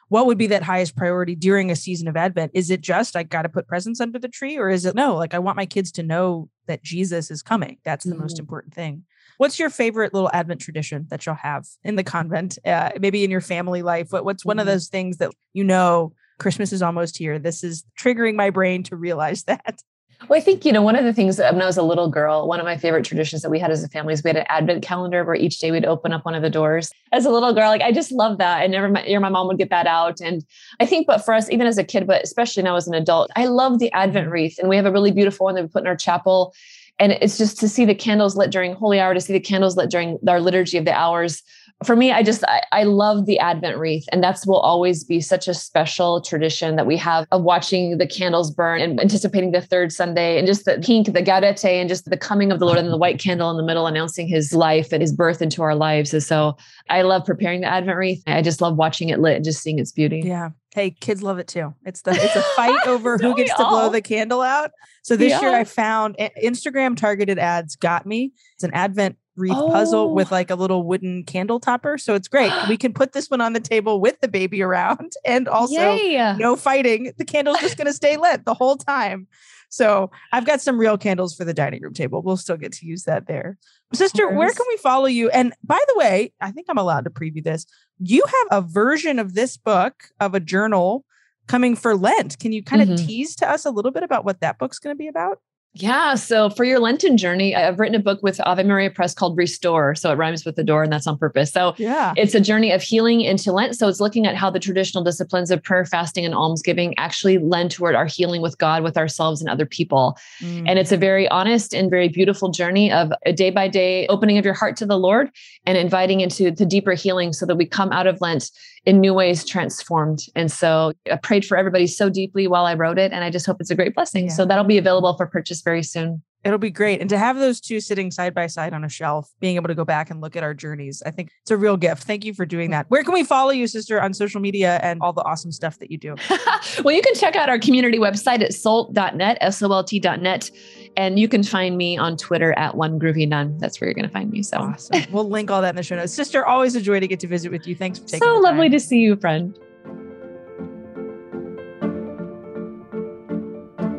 What 0.09 0.26
would 0.26 0.37
be 0.37 0.49
that 0.49 0.62
highest 0.62 0.95
priority 0.95 1.35
during 1.35 1.71
a 1.71 1.76
season 1.76 2.07
of 2.07 2.17
Advent? 2.17 2.52
Is 2.55 2.71
it 2.71 2.83
just 2.83 3.17
I 3.17 3.23
got 3.23 3.43
to 3.43 3.49
put 3.49 3.67
presents 3.67 4.00
under 4.00 4.19
the 4.19 4.29
tree, 4.29 4.59
or 4.59 4.69
is 4.69 4.85
it 4.85 4.95
no? 4.95 5.17
Like 5.17 5.33
I 5.33 5.38
want 5.38 5.57
my 5.57 5.64
kids 5.64 5.91
to 5.93 6.02
know 6.02 6.50
that 6.67 6.83
Jesus 6.83 7.31
is 7.31 7.43
coming. 7.43 7.79
That's 7.85 8.05
the 8.05 8.11
mm-hmm. 8.11 8.21
most 8.21 8.38
important 8.38 8.75
thing. 8.75 9.05
What's 9.39 9.59
your 9.59 9.71
favorite 9.71 10.15
little 10.15 10.31
Advent 10.33 10.61
tradition 10.61 11.07
that 11.11 11.27
you'll 11.27 11.35
have 11.37 11.67
in 11.85 11.97
the 11.97 12.05
convent? 12.05 12.59
Uh, 12.65 12.91
maybe 13.01 13.25
in 13.25 13.31
your 13.31 13.41
family 13.41 13.83
life. 13.83 14.12
What, 14.12 14.25
what's 14.25 14.45
one 14.45 14.59
of 14.59 14.67
mm-hmm. 14.67 14.75
those 14.75 14.89
things 14.89 15.19
that 15.19 15.33
you 15.53 15.65
know 15.65 16.12
Christmas 16.39 16.73
is 16.73 16.83
almost 16.83 17.19
here? 17.19 17.39
This 17.39 17.65
is 17.65 17.85
triggering 17.99 18.35
my 18.35 18.51
brain 18.51 18.83
to 18.85 18.97
realize 18.97 19.43
that. 19.45 19.83
Well, 20.29 20.39
I 20.39 20.43
think, 20.43 20.65
you 20.65 20.73
know, 20.73 20.83
one 20.83 20.95
of 20.95 21.05
the 21.05 21.12
things 21.12 21.39
when 21.39 21.61
I 21.61 21.67
was 21.67 21.77
a 21.77 21.83
little 21.83 22.09
girl, 22.09 22.47
one 22.47 22.61
of 22.61 22.65
my 22.65 22.77
favorite 22.77 23.05
traditions 23.05 23.43
that 23.43 23.51
we 23.51 23.59
had 23.59 23.71
as 23.71 23.83
a 23.83 23.89
family 23.89 24.15
is 24.15 24.23
we 24.23 24.29
had 24.29 24.37
an 24.37 24.47
advent 24.49 24.85
calendar 24.85 25.25
where 25.25 25.35
each 25.35 25.59
day 25.59 25.73
we'd 25.73 25.85
open 25.85 26.12
up 26.12 26.25
one 26.25 26.35
of 26.35 26.43
the 26.43 26.51
doors. 26.51 26.93
As 27.11 27.25
a 27.25 27.31
little 27.31 27.53
girl, 27.53 27.69
like 27.69 27.83
I 27.83 27.91
just 27.91 28.12
love 28.12 28.39
that. 28.39 28.62
I 28.62 28.67
never, 28.69 28.89
my, 28.89 29.05
my 29.19 29.29
mom 29.29 29.49
would 29.49 29.59
get 29.59 29.71
that 29.71 29.87
out. 29.87 30.21
And 30.21 30.45
I 30.79 30.87
think, 30.87 31.07
but 31.07 31.25
for 31.25 31.35
us, 31.35 31.51
even 31.51 31.67
as 31.67 31.77
a 31.77 31.85
kid, 31.85 32.07
but 32.07 32.23
especially 32.23 32.62
now 32.62 32.77
as 32.77 32.87
an 32.87 32.95
adult, 32.95 33.31
I 33.35 33.47
love 33.47 33.81
the 33.81 33.93
advent 33.93 34.31
wreath. 34.31 34.59
And 34.59 34.69
we 34.69 34.77
have 34.77 34.87
a 34.87 34.93
really 34.93 35.11
beautiful 35.11 35.45
one 35.45 35.57
that 35.57 35.62
we 35.62 35.69
put 35.69 35.83
in 35.83 35.89
our 35.89 35.97
chapel 35.97 36.55
and 37.02 37.12
it's 37.21 37.37
just 37.37 37.59
to 37.59 37.68
see 37.68 37.85
the 37.85 37.97
candles 37.97 38.37
lit 38.37 38.50
during 38.50 38.75
holy 38.75 39.00
hour 39.00 39.12
to 39.12 39.21
see 39.21 39.32
the 39.32 39.40
candles 39.40 39.76
lit 39.76 39.90
during 39.90 40.18
our 40.28 40.40
liturgy 40.40 40.78
of 40.78 40.85
the 40.85 40.94
hours 40.94 41.42
for 41.83 41.97
me 41.97 42.12
i 42.12 42.23
just 42.23 42.45
I, 42.45 42.62
I, 42.73 42.83
love 42.85 43.27
the 43.27 43.39
advent 43.39 43.79
wreath 43.79 44.05
and 44.12 44.23
that's 44.23 44.47
will 44.47 44.61
always 44.61 45.05
be 45.05 45.21
such 45.21 45.49
a 45.49 45.55
special 45.55 46.21
tradition 46.21 46.77
that 46.77 46.87
we 46.87 46.97
have 46.99 47.27
of 47.31 47.43
watching 47.43 47.99
the 47.99 48.07
candles 48.07 48.51
burn 48.51 48.81
and 48.81 49.01
anticipating 49.01 49.53
the 49.53 49.61
third 49.61 49.93
sunday 49.93 50.39
and 50.39 50.47
just 50.47 50.65
the 50.65 50.79
pink 50.83 51.07
the 51.07 51.23
gaudete 51.23 51.65
and 51.65 51.89
just 51.89 52.05
the 52.05 52.17
coming 52.17 52.53
of 52.53 52.59
the 52.59 52.67
lord 52.67 52.79
and 52.79 52.89
the 52.89 52.97
white 52.97 53.19
candle 53.19 53.51
in 53.51 53.57
the 53.57 53.62
middle 53.62 53.87
announcing 53.87 54.27
his 54.27 54.53
life 54.53 54.93
and 54.93 55.01
his 55.01 55.12
birth 55.12 55.43
into 55.43 55.62
our 55.62 55.75
lives 55.75 56.12
and 56.12 56.23
so 56.23 56.57
i 56.91 57.03
love 57.03 57.25
preparing 57.25 57.61
the 57.61 57.67
advent 57.67 57.97
wreath 57.97 58.23
i 58.27 58.43
just 58.43 58.61
love 58.61 58.77
watching 58.77 59.09
it 59.09 59.21
lit 59.21 59.37
and 59.37 59.45
just 59.45 59.62
seeing 59.62 59.79
its 59.79 59.93
beauty 59.93 60.23
yeah 60.25 60.51
Hey, 60.75 60.91
kids 60.91 61.23
love 61.23 61.39
it 61.39 61.49
too. 61.49 61.75
It's 61.85 62.01
the 62.01 62.12
it's 62.12 62.35
a 62.35 62.43
fight 62.57 62.79
over 62.87 63.19
who 63.19 63.35
gets 63.35 63.55
to 63.57 63.62
blow 63.62 63.91
the 63.91 64.01
candle 64.01 64.41
out. 64.41 64.71
So 65.03 65.17
this 65.17 65.31
yeah. 65.31 65.41
year 65.43 65.55
I 65.55 65.65
found 65.65 66.17
Instagram 66.43 66.97
targeted 66.97 67.39
ads 67.39 67.77
got 67.77 68.07
me. 68.07 68.33
It's 68.55 68.65
an 68.65 68.73
Advent 68.73 69.19
wreath 69.37 69.57
oh. 69.57 69.71
puzzle 69.71 70.15
with 70.15 70.31
like 70.31 70.51
a 70.51 70.55
little 70.55 70.83
wooden 70.83 71.25
candle 71.25 71.59
topper. 71.59 71.99
So 71.99 72.15
it's 72.15 72.29
great. 72.29 72.53
we 72.69 72.77
can 72.77 72.93
put 72.93 73.12
this 73.12 73.31
one 73.31 73.41
on 73.41 73.53
the 73.53 73.61
table 73.61 74.01
with 74.01 74.21
the 74.21 74.29
baby 74.29 74.62
around 74.62 75.12
and 75.25 75.49
also 75.49 75.95
Yay. 75.95 76.37
no 76.39 76.57
fighting. 76.57 77.12
The 77.17 77.25
candle's 77.25 77.61
just 77.61 77.77
going 77.77 77.87
to 77.87 77.93
stay 77.93 78.17
lit 78.17 78.45
the 78.45 78.55
whole 78.55 78.77
time. 78.77 79.27
So 79.69 80.11
I've 80.33 80.45
got 80.45 80.61
some 80.61 80.79
real 80.79 80.99
candles 80.99 81.35
for 81.35 81.47
the 81.47 81.55
dining 81.55 81.81
room 81.81 81.95
table. 81.95 82.21
We'll 82.21 82.37
still 82.37 82.59
get 82.59 82.73
to 82.73 82.87
use 82.87 83.05
that 83.05 83.27
there. 83.27 83.57
Sister, 83.95 84.29
where 84.29 84.53
can 84.53 84.67
we 84.69 84.77
follow 84.77 85.07
you? 85.07 85.31
And 85.31 85.55
by 85.65 85.81
the 85.89 85.95
way, 85.97 86.35
I 86.43 86.51
think 86.51 86.67
I'm 86.69 86.77
allowed 86.77 87.05
to 87.05 87.11
preview 87.11 87.43
this. 87.43 87.65
You 87.99 88.23
have 88.27 88.65
a 88.65 88.67
version 88.67 89.19
of 89.19 89.33
this 89.33 89.57
book 89.57 90.05
of 90.21 90.35
a 90.35 90.41
journal 90.41 91.07
coming 91.47 91.75
for 91.75 91.97
Lent. 91.97 92.39
Can 92.39 92.53
you 92.53 92.62
kind 92.62 92.83
of 92.83 92.89
mm-hmm. 92.89 93.07
tease 93.07 93.35
to 93.37 93.51
us 93.51 93.65
a 93.65 93.71
little 93.71 93.93
bit 93.93 94.03
about 94.03 94.27
what 94.27 94.41
that 94.41 94.59
book's 94.59 94.79
going 94.79 94.95
to 94.95 94.99
be 94.99 95.09
about? 95.09 95.39
Yeah. 95.75 96.17
So 96.17 96.50
for 96.50 96.64
your 96.64 96.81
Lenten 96.81 97.17
journey, 97.17 97.57
I've 97.57 97.79
written 97.79 97.95
a 97.95 98.02
book 98.02 98.23
with 98.23 98.41
Ave 98.45 98.62
Maria 98.62 98.91
Press 98.91 99.14
called 99.14 99.38
Restore. 99.38 99.95
So 99.95 100.12
it 100.12 100.17
rhymes 100.17 100.45
with 100.45 100.57
the 100.57 100.64
door, 100.64 100.83
and 100.83 100.93
that's 100.93 101.07
on 101.07 101.17
purpose. 101.17 101.50
So 101.50 101.75
yeah, 101.79 102.12
it's 102.17 102.35
a 102.35 102.41
journey 102.41 102.73
of 102.73 102.83
healing 102.83 103.23
into 103.23 103.52
Lent. 103.52 103.76
So 103.76 103.88
it's 103.88 104.00
looking 104.00 104.26
at 104.26 104.37
how 104.37 104.50
the 104.50 104.59
traditional 104.59 105.02
disciplines 105.02 105.50
of 105.50 105.62
prayer, 105.62 105.87
fasting, 105.87 106.26
and 106.26 106.35
almsgiving 106.35 106.95
actually 106.99 107.38
lend 107.38 107.71
toward 107.71 107.95
our 107.95 108.05
healing 108.05 108.43
with 108.43 108.59
God, 108.59 108.83
with 108.83 108.99
ourselves, 108.99 109.41
and 109.41 109.49
other 109.49 109.64
people. 109.64 110.19
Mm. 110.41 110.69
And 110.69 110.79
it's 110.79 110.93
a 110.93 110.99
very 110.99 111.26
honest 111.29 111.75
and 111.75 111.88
very 111.88 112.09
beautiful 112.09 112.50
journey 112.50 112.93
of 112.93 113.11
a 113.25 113.33
day 113.33 113.49
by 113.49 113.69
day 113.69 114.07
opening 114.09 114.37
of 114.37 114.45
your 114.45 114.55
heart 114.55 114.76
to 114.76 114.87
the 114.87 114.99
Lord 114.99 115.31
and 115.64 115.79
inviting 115.79 116.21
into 116.21 116.50
the 116.50 116.67
deeper 116.67 116.93
healing 116.93 117.33
so 117.33 117.47
that 117.47 117.57
we 117.57 117.64
come 117.64 117.93
out 117.93 118.07
of 118.07 118.21
Lent 118.21 118.50
in 118.85 119.01
new 119.01 119.15
ways 119.15 119.45
transformed. 119.45 120.21
And 120.35 120.51
so 120.51 120.93
I 121.11 121.17
prayed 121.17 121.45
for 121.45 121.57
everybody 121.57 121.87
so 121.87 122.11
deeply 122.11 122.47
while 122.47 122.67
I 122.67 122.75
wrote 122.75 122.99
it. 122.99 123.12
And 123.12 123.23
I 123.23 123.31
just 123.31 123.47
hope 123.47 123.59
it's 123.61 123.71
a 123.71 123.75
great 123.75 123.95
blessing. 123.95 124.27
Yeah. 124.27 124.33
So 124.33 124.45
that'll 124.45 124.65
be 124.65 124.79
available 124.79 125.17
for 125.17 125.27
purchase 125.27 125.62
very 125.62 125.83
soon. 125.83 126.23
It'll 126.45 126.59
be 126.59 126.71
great. 126.71 127.01
And 127.01 127.09
to 127.11 127.19
have 127.19 127.39
those 127.39 127.61
two 127.61 127.79
sitting 127.79 128.11
side 128.11 128.35
by 128.35 128.49
side 128.49 128.73
on 128.73 128.83
a 128.83 128.89
shelf, 128.89 129.31
being 129.39 129.55
able 129.55 129.69
to 129.69 129.77
go 129.77 129.85
back 129.85 130.11
and 130.11 130.21
look 130.21 130.35
at 130.35 130.43
our 130.43 130.55
journeys, 130.55 131.01
I 131.07 131.12
think 131.12 131.31
it's 131.43 131.53
a 131.53 131.57
real 131.57 131.77
gift. 131.77 132.03
Thank 132.03 132.25
you 132.25 132.35
for 132.35 132.45
doing 132.45 132.71
that. 132.71 132.87
Where 132.89 133.05
can 133.05 133.15
we 133.15 133.23
follow 133.23 133.51
you, 133.51 133.69
sister, 133.69 134.03
on 134.03 134.12
social 134.12 134.41
media 134.41 134.81
and 134.83 135.01
all 135.01 135.12
the 135.12 135.23
awesome 135.23 135.53
stuff 135.53 135.79
that 135.79 135.93
you 135.93 135.99
do? 135.99 136.17
well, 136.83 136.95
you 136.95 137.03
can 137.03 137.15
check 137.15 137.37
out 137.37 137.49
our 137.49 137.61
community 137.61 137.99
website 137.99 138.43
at 138.43 138.53
salt.net, 138.53 139.39
S 139.41 139.62
O 139.62 139.73
L 139.73 139.85
T.net. 139.85 140.51
And 140.96 141.18
you 141.18 141.26
can 141.26 141.42
find 141.42 141.78
me 141.78 141.96
on 141.96 142.16
Twitter 142.16 142.52
at 142.58 142.76
one 142.76 143.00
groovy 143.00 143.26
nun. 143.26 143.56
That's 143.58 143.80
where 143.80 143.88
you're 143.88 143.94
going 143.94 144.06
to 144.06 144.12
find 144.12 144.30
me. 144.30 144.42
So 144.42 144.58
awesome. 144.58 145.02
we'll 145.11 145.28
link 145.28 145.50
all 145.50 145.62
that 145.62 145.70
in 145.70 145.76
the 145.76 145.82
show 145.82 145.96
notes. 145.96 146.12
Sister, 146.12 146.44
always 146.44 146.75
a 146.75 146.82
joy 146.82 147.00
to 147.00 147.06
get 147.06 147.20
to 147.20 147.26
visit 147.26 147.50
with 147.50 147.66
you. 147.66 147.75
Thanks 147.75 147.99
for 147.99 148.06
taking 148.06 148.26
So 148.26 148.37
lovely 148.37 148.68
to 148.68 148.78
see 148.78 148.99
you, 148.99 149.16
friend. 149.16 149.58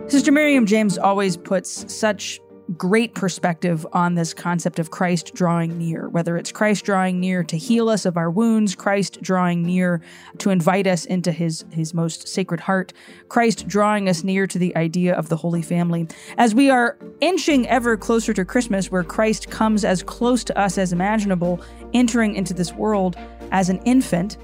Sister 0.08 0.32
Miriam 0.32 0.68
James 0.68 1.00
always 1.00 1.36
puts 1.36 1.92
such 1.92 2.40
great 2.78 3.14
perspective 3.14 3.86
on 3.94 4.16
this 4.16 4.34
concept 4.34 4.80
of 4.80 4.92
Christ 4.92 5.34
drawing 5.34 5.78
near, 5.78 6.08
whether 6.10 6.38
it's 6.38 6.52
Christ 6.52 6.86
drawing 6.86 7.20
near 7.20 7.44
to 7.44 7.58
heal 7.58 7.90
us 7.90 8.06
of 8.06 8.18
our 8.18 8.32
wounds, 8.32 8.74
Christ 8.76 9.22
drawing 9.22 9.64
near 9.64 10.02
to 10.38 10.50
invite 10.50 10.88
us 10.88 11.06
into 11.06 11.32
his, 11.32 11.66
his 11.72 11.94
most 11.94 12.28
sacred 12.28 12.62
heart, 12.62 12.94
Christ 13.28 13.68
drawing 13.68 14.08
us 14.08 14.24
near 14.24 14.48
to 14.48 14.58
the 14.58 14.76
idea 14.78 15.14
of 15.14 15.30
the 15.30 15.36
Holy 15.36 15.62
Family. 15.62 16.08
As 16.38 16.56
we 16.56 16.70
are 16.70 16.98
inching 17.20 17.68
ever 17.68 17.98
closer 17.98 18.34
to 18.34 18.46
Christmas, 18.46 18.92
where 18.92 19.04
Christ 19.04 19.50
comes 19.50 19.84
as 19.84 20.02
close 20.02 20.44
to 20.46 20.58
us 20.58 20.78
as 20.78 20.94
imaginable, 20.94 21.62
entering 21.94 22.36
into 22.36 22.54
this 22.54 22.74
world 22.74 23.18
as 23.52 23.70
an 23.70 23.80
infant, 23.84 24.38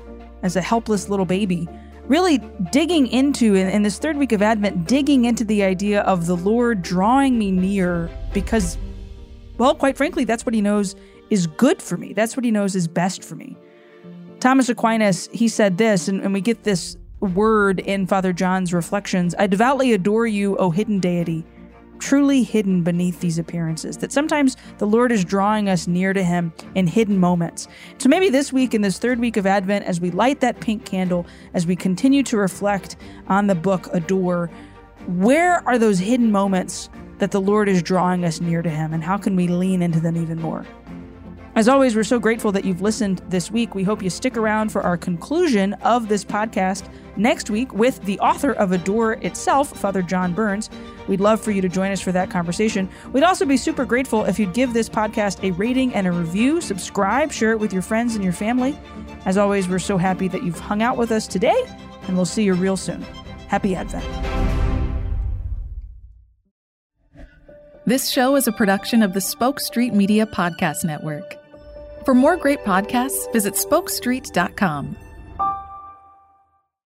as 0.43 0.55
a 0.55 0.61
helpless 0.61 1.09
little 1.09 1.25
baby, 1.25 1.67
really 2.09 2.39
digging 2.71 3.07
into, 3.07 3.55
in, 3.55 3.69
in, 3.69 3.83
this 3.83 3.97
third 3.97 4.17
week 4.17 4.33
of 4.33 4.41
Advent, 4.41 4.87
digging 4.87 5.23
into 5.23 5.45
the 5.45 5.63
idea 5.63 6.01
of 6.01 6.25
the 6.25 6.35
Lord 6.35 6.81
drawing 6.81 7.39
me 7.39 7.51
near 7.51 8.09
because 8.33 8.77
well, 9.59 9.75
quite 9.75 9.97
frankly, 9.97 10.23
that's 10.23 10.45
what 10.45 10.55
he 10.55 10.61
knows 10.61 10.95
is 11.29 11.45
good 11.45 11.81
for 11.81 11.97
me. 11.97 12.13
That's 12.13 12.35
what 12.37 12.45
he 12.45 12.49
knows 12.49 12.75
is 12.75 12.87
best 12.87 13.23
for 13.23 13.35
me. 13.35 13.57
Thomas 14.39 14.69
Aquinas, 14.69 15.27
he 15.33 15.49
said 15.49 15.77
this, 15.77 16.07
and, 16.07 16.21
and 16.21 16.33
we 16.33 16.39
get 16.39 16.63
this 16.63 16.97
word 17.19 17.81
in 17.81 18.07
Father 18.07 18.31
John's 18.31 18.73
reflections 18.73 19.35
I 19.37 19.45
devoutly 19.47 19.91
adore 19.91 20.25
you, 20.25 20.55
O 20.57 20.71
hidden 20.71 20.99
deity, 21.01 21.45
truly 21.99 22.43
hidden 22.43 22.83
beneath 22.83 23.19
these 23.19 23.37
appearances. 23.37 23.97
That 23.97 24.11
sometimes 24.11 24.57
the 24.77 24.87
Lord 24.87 25.11
is 25.11 25.23
drawing 25.23 25.69
us 25.69 25.87
near 25.87 26.13
to 26.13 26.23
Him 26.23 26.53
in 26.75 26.87
hidden 26.87 27.19
moments. 27.19 27.67
So 27.97 28.09
maybe 28.09 28.29
this 28.29 28.51
week, 28.51 28.73
in 28.73 28.81
this 28.81 28.97
third 28.97 29.19
week 29.19 29.37
of 29.37 29.45
Advent, 29.45 29.85
as 29.85 29.99
we 29.99 30.11
light 30.11 30.39
that 30.39 30.59
pink 30.59 30.85
candle, 30.85 31.25
as 31.53 31.67
we 31.67 31.75
continue 31.75 32.23
to 32.23 32.37
reflect 32.37 32.95
on 33.27 33.47
the 33.47 33.55
book 33.55 33.87
Adore, 33.93 34.49
where 35.07 35.67
are 35.67 35.77
those 35.77 35.99
hidden 35.99 36.31
moments 36.31 36.89
that 37.19 37.31
the 37.31 37.41
Lord 37.41 37.67
is 37.67 37.83
drawing 37.83 38.23
us 38.25 38.39
near 38.41 38.61
to 38.61 38.69
Him, 38.69 38.93
and 38.93 39.03
how 39.03 39.17
can 39.17 39.35
we 39.35 39.47
lean 39.47 39.81
into 39.81 39.99
them 39.99 40.15
even 40.15 40.39
more? 40.39 40.65
As 41.59 41.67
always, 41.67 41.93
we're 41.93 42.05
so 42.05 42.19
grateful 42.19 42.53
that 42.53 42.63
you've 42.63 42.81
listened 42.81 43.21
this 43.27 43.51
week. 43.51 43.75
We 43.75 43.83
hope 43.83 44.01
you 44.01 44.09
stick 44.09 44.37
around 44.37 44.71
for 44.71 44.81
our 44.81 44.95
conclusion 44.95 45.73
of 45.83 46.07
this 46.07 46.23
podcast 46.23 46.89
next 47.17 47.49
week 47.49 47.73
with 47.73 48.01
the 48.05 48.17
author 48.21 48.53
of 48.53 48.71
Adore 48.71 49.15
itself, 49.15 49.77
Father 49.77 50.01
John 50.01 50.31
Burns. 50.31 50.69
We'd 51.09 51.19
love 51.19 51.41
for 51.41 51.51
you 51.51 51.59
to 51.61 51.67
join 51.67 51.91
us 51.91 51.99
for 51.99 52.13
that 52.13 52.29
conversation. 52.29 52.87
We'd 53.11 53.25
also 53.25 53.45
be 53.45 53.57
super 53.57 53.83
grateful 53.83 54.23
if 54.23 54.39
you'd 54.39 54.53
give 54.53 54.71
this 54.71 54.87
podcast 54.87 55.43
a 55.43 55.51
rating 55.51 55.93
and 55.93 56.07
a 56.07 56.13
review, 56.13 56.61
subscribe, 56.61 57.33
share 57.33 57.51
it 57.51 57.59
with 57.59 57.73
your 57.73 57.81
friends 57.81 58.15
and 58.15 58.23
your 58.23 58.31
family. 58.31 58.79
As 59.25 59.35
always, 59.35 59.67
we're 59.67 59.79
so 59.79 59.97
happy 59.97 60.29
that 60.29 60.43
you've 60.43 60.59
hung 60.59 60.81
out 60.81 60.95
with 60.95 61.11
us 61.11 61.27
today, 61.27 61.61
and 62.07 62.15
we'll 62.15 62.23
see 62.23 62.43
you 62.43 62.53
real 62.53 62.77
soon. 62.77 63.01
Happy 63.49 63.75
Advent. 63.75 64.05
This 67.85 68.09
show 68.09 68.37
is 68.37 68.47
a 68.47 68.53
production 68.53 69.03
of 69.03 69.11
the 69.11 69.19
Spoke 69.19 69.59
Street 69.59 69.93
Media 69.93 70.25
Podcast 70.25 70.85
Network. 70.85 71.35
For 72.09 72.15
more 72.15 72.37
great 72.37 72.63
podcasts, 72.63 73.31
visit 73.33 73.53
spokestreet.com. 73.53 75.08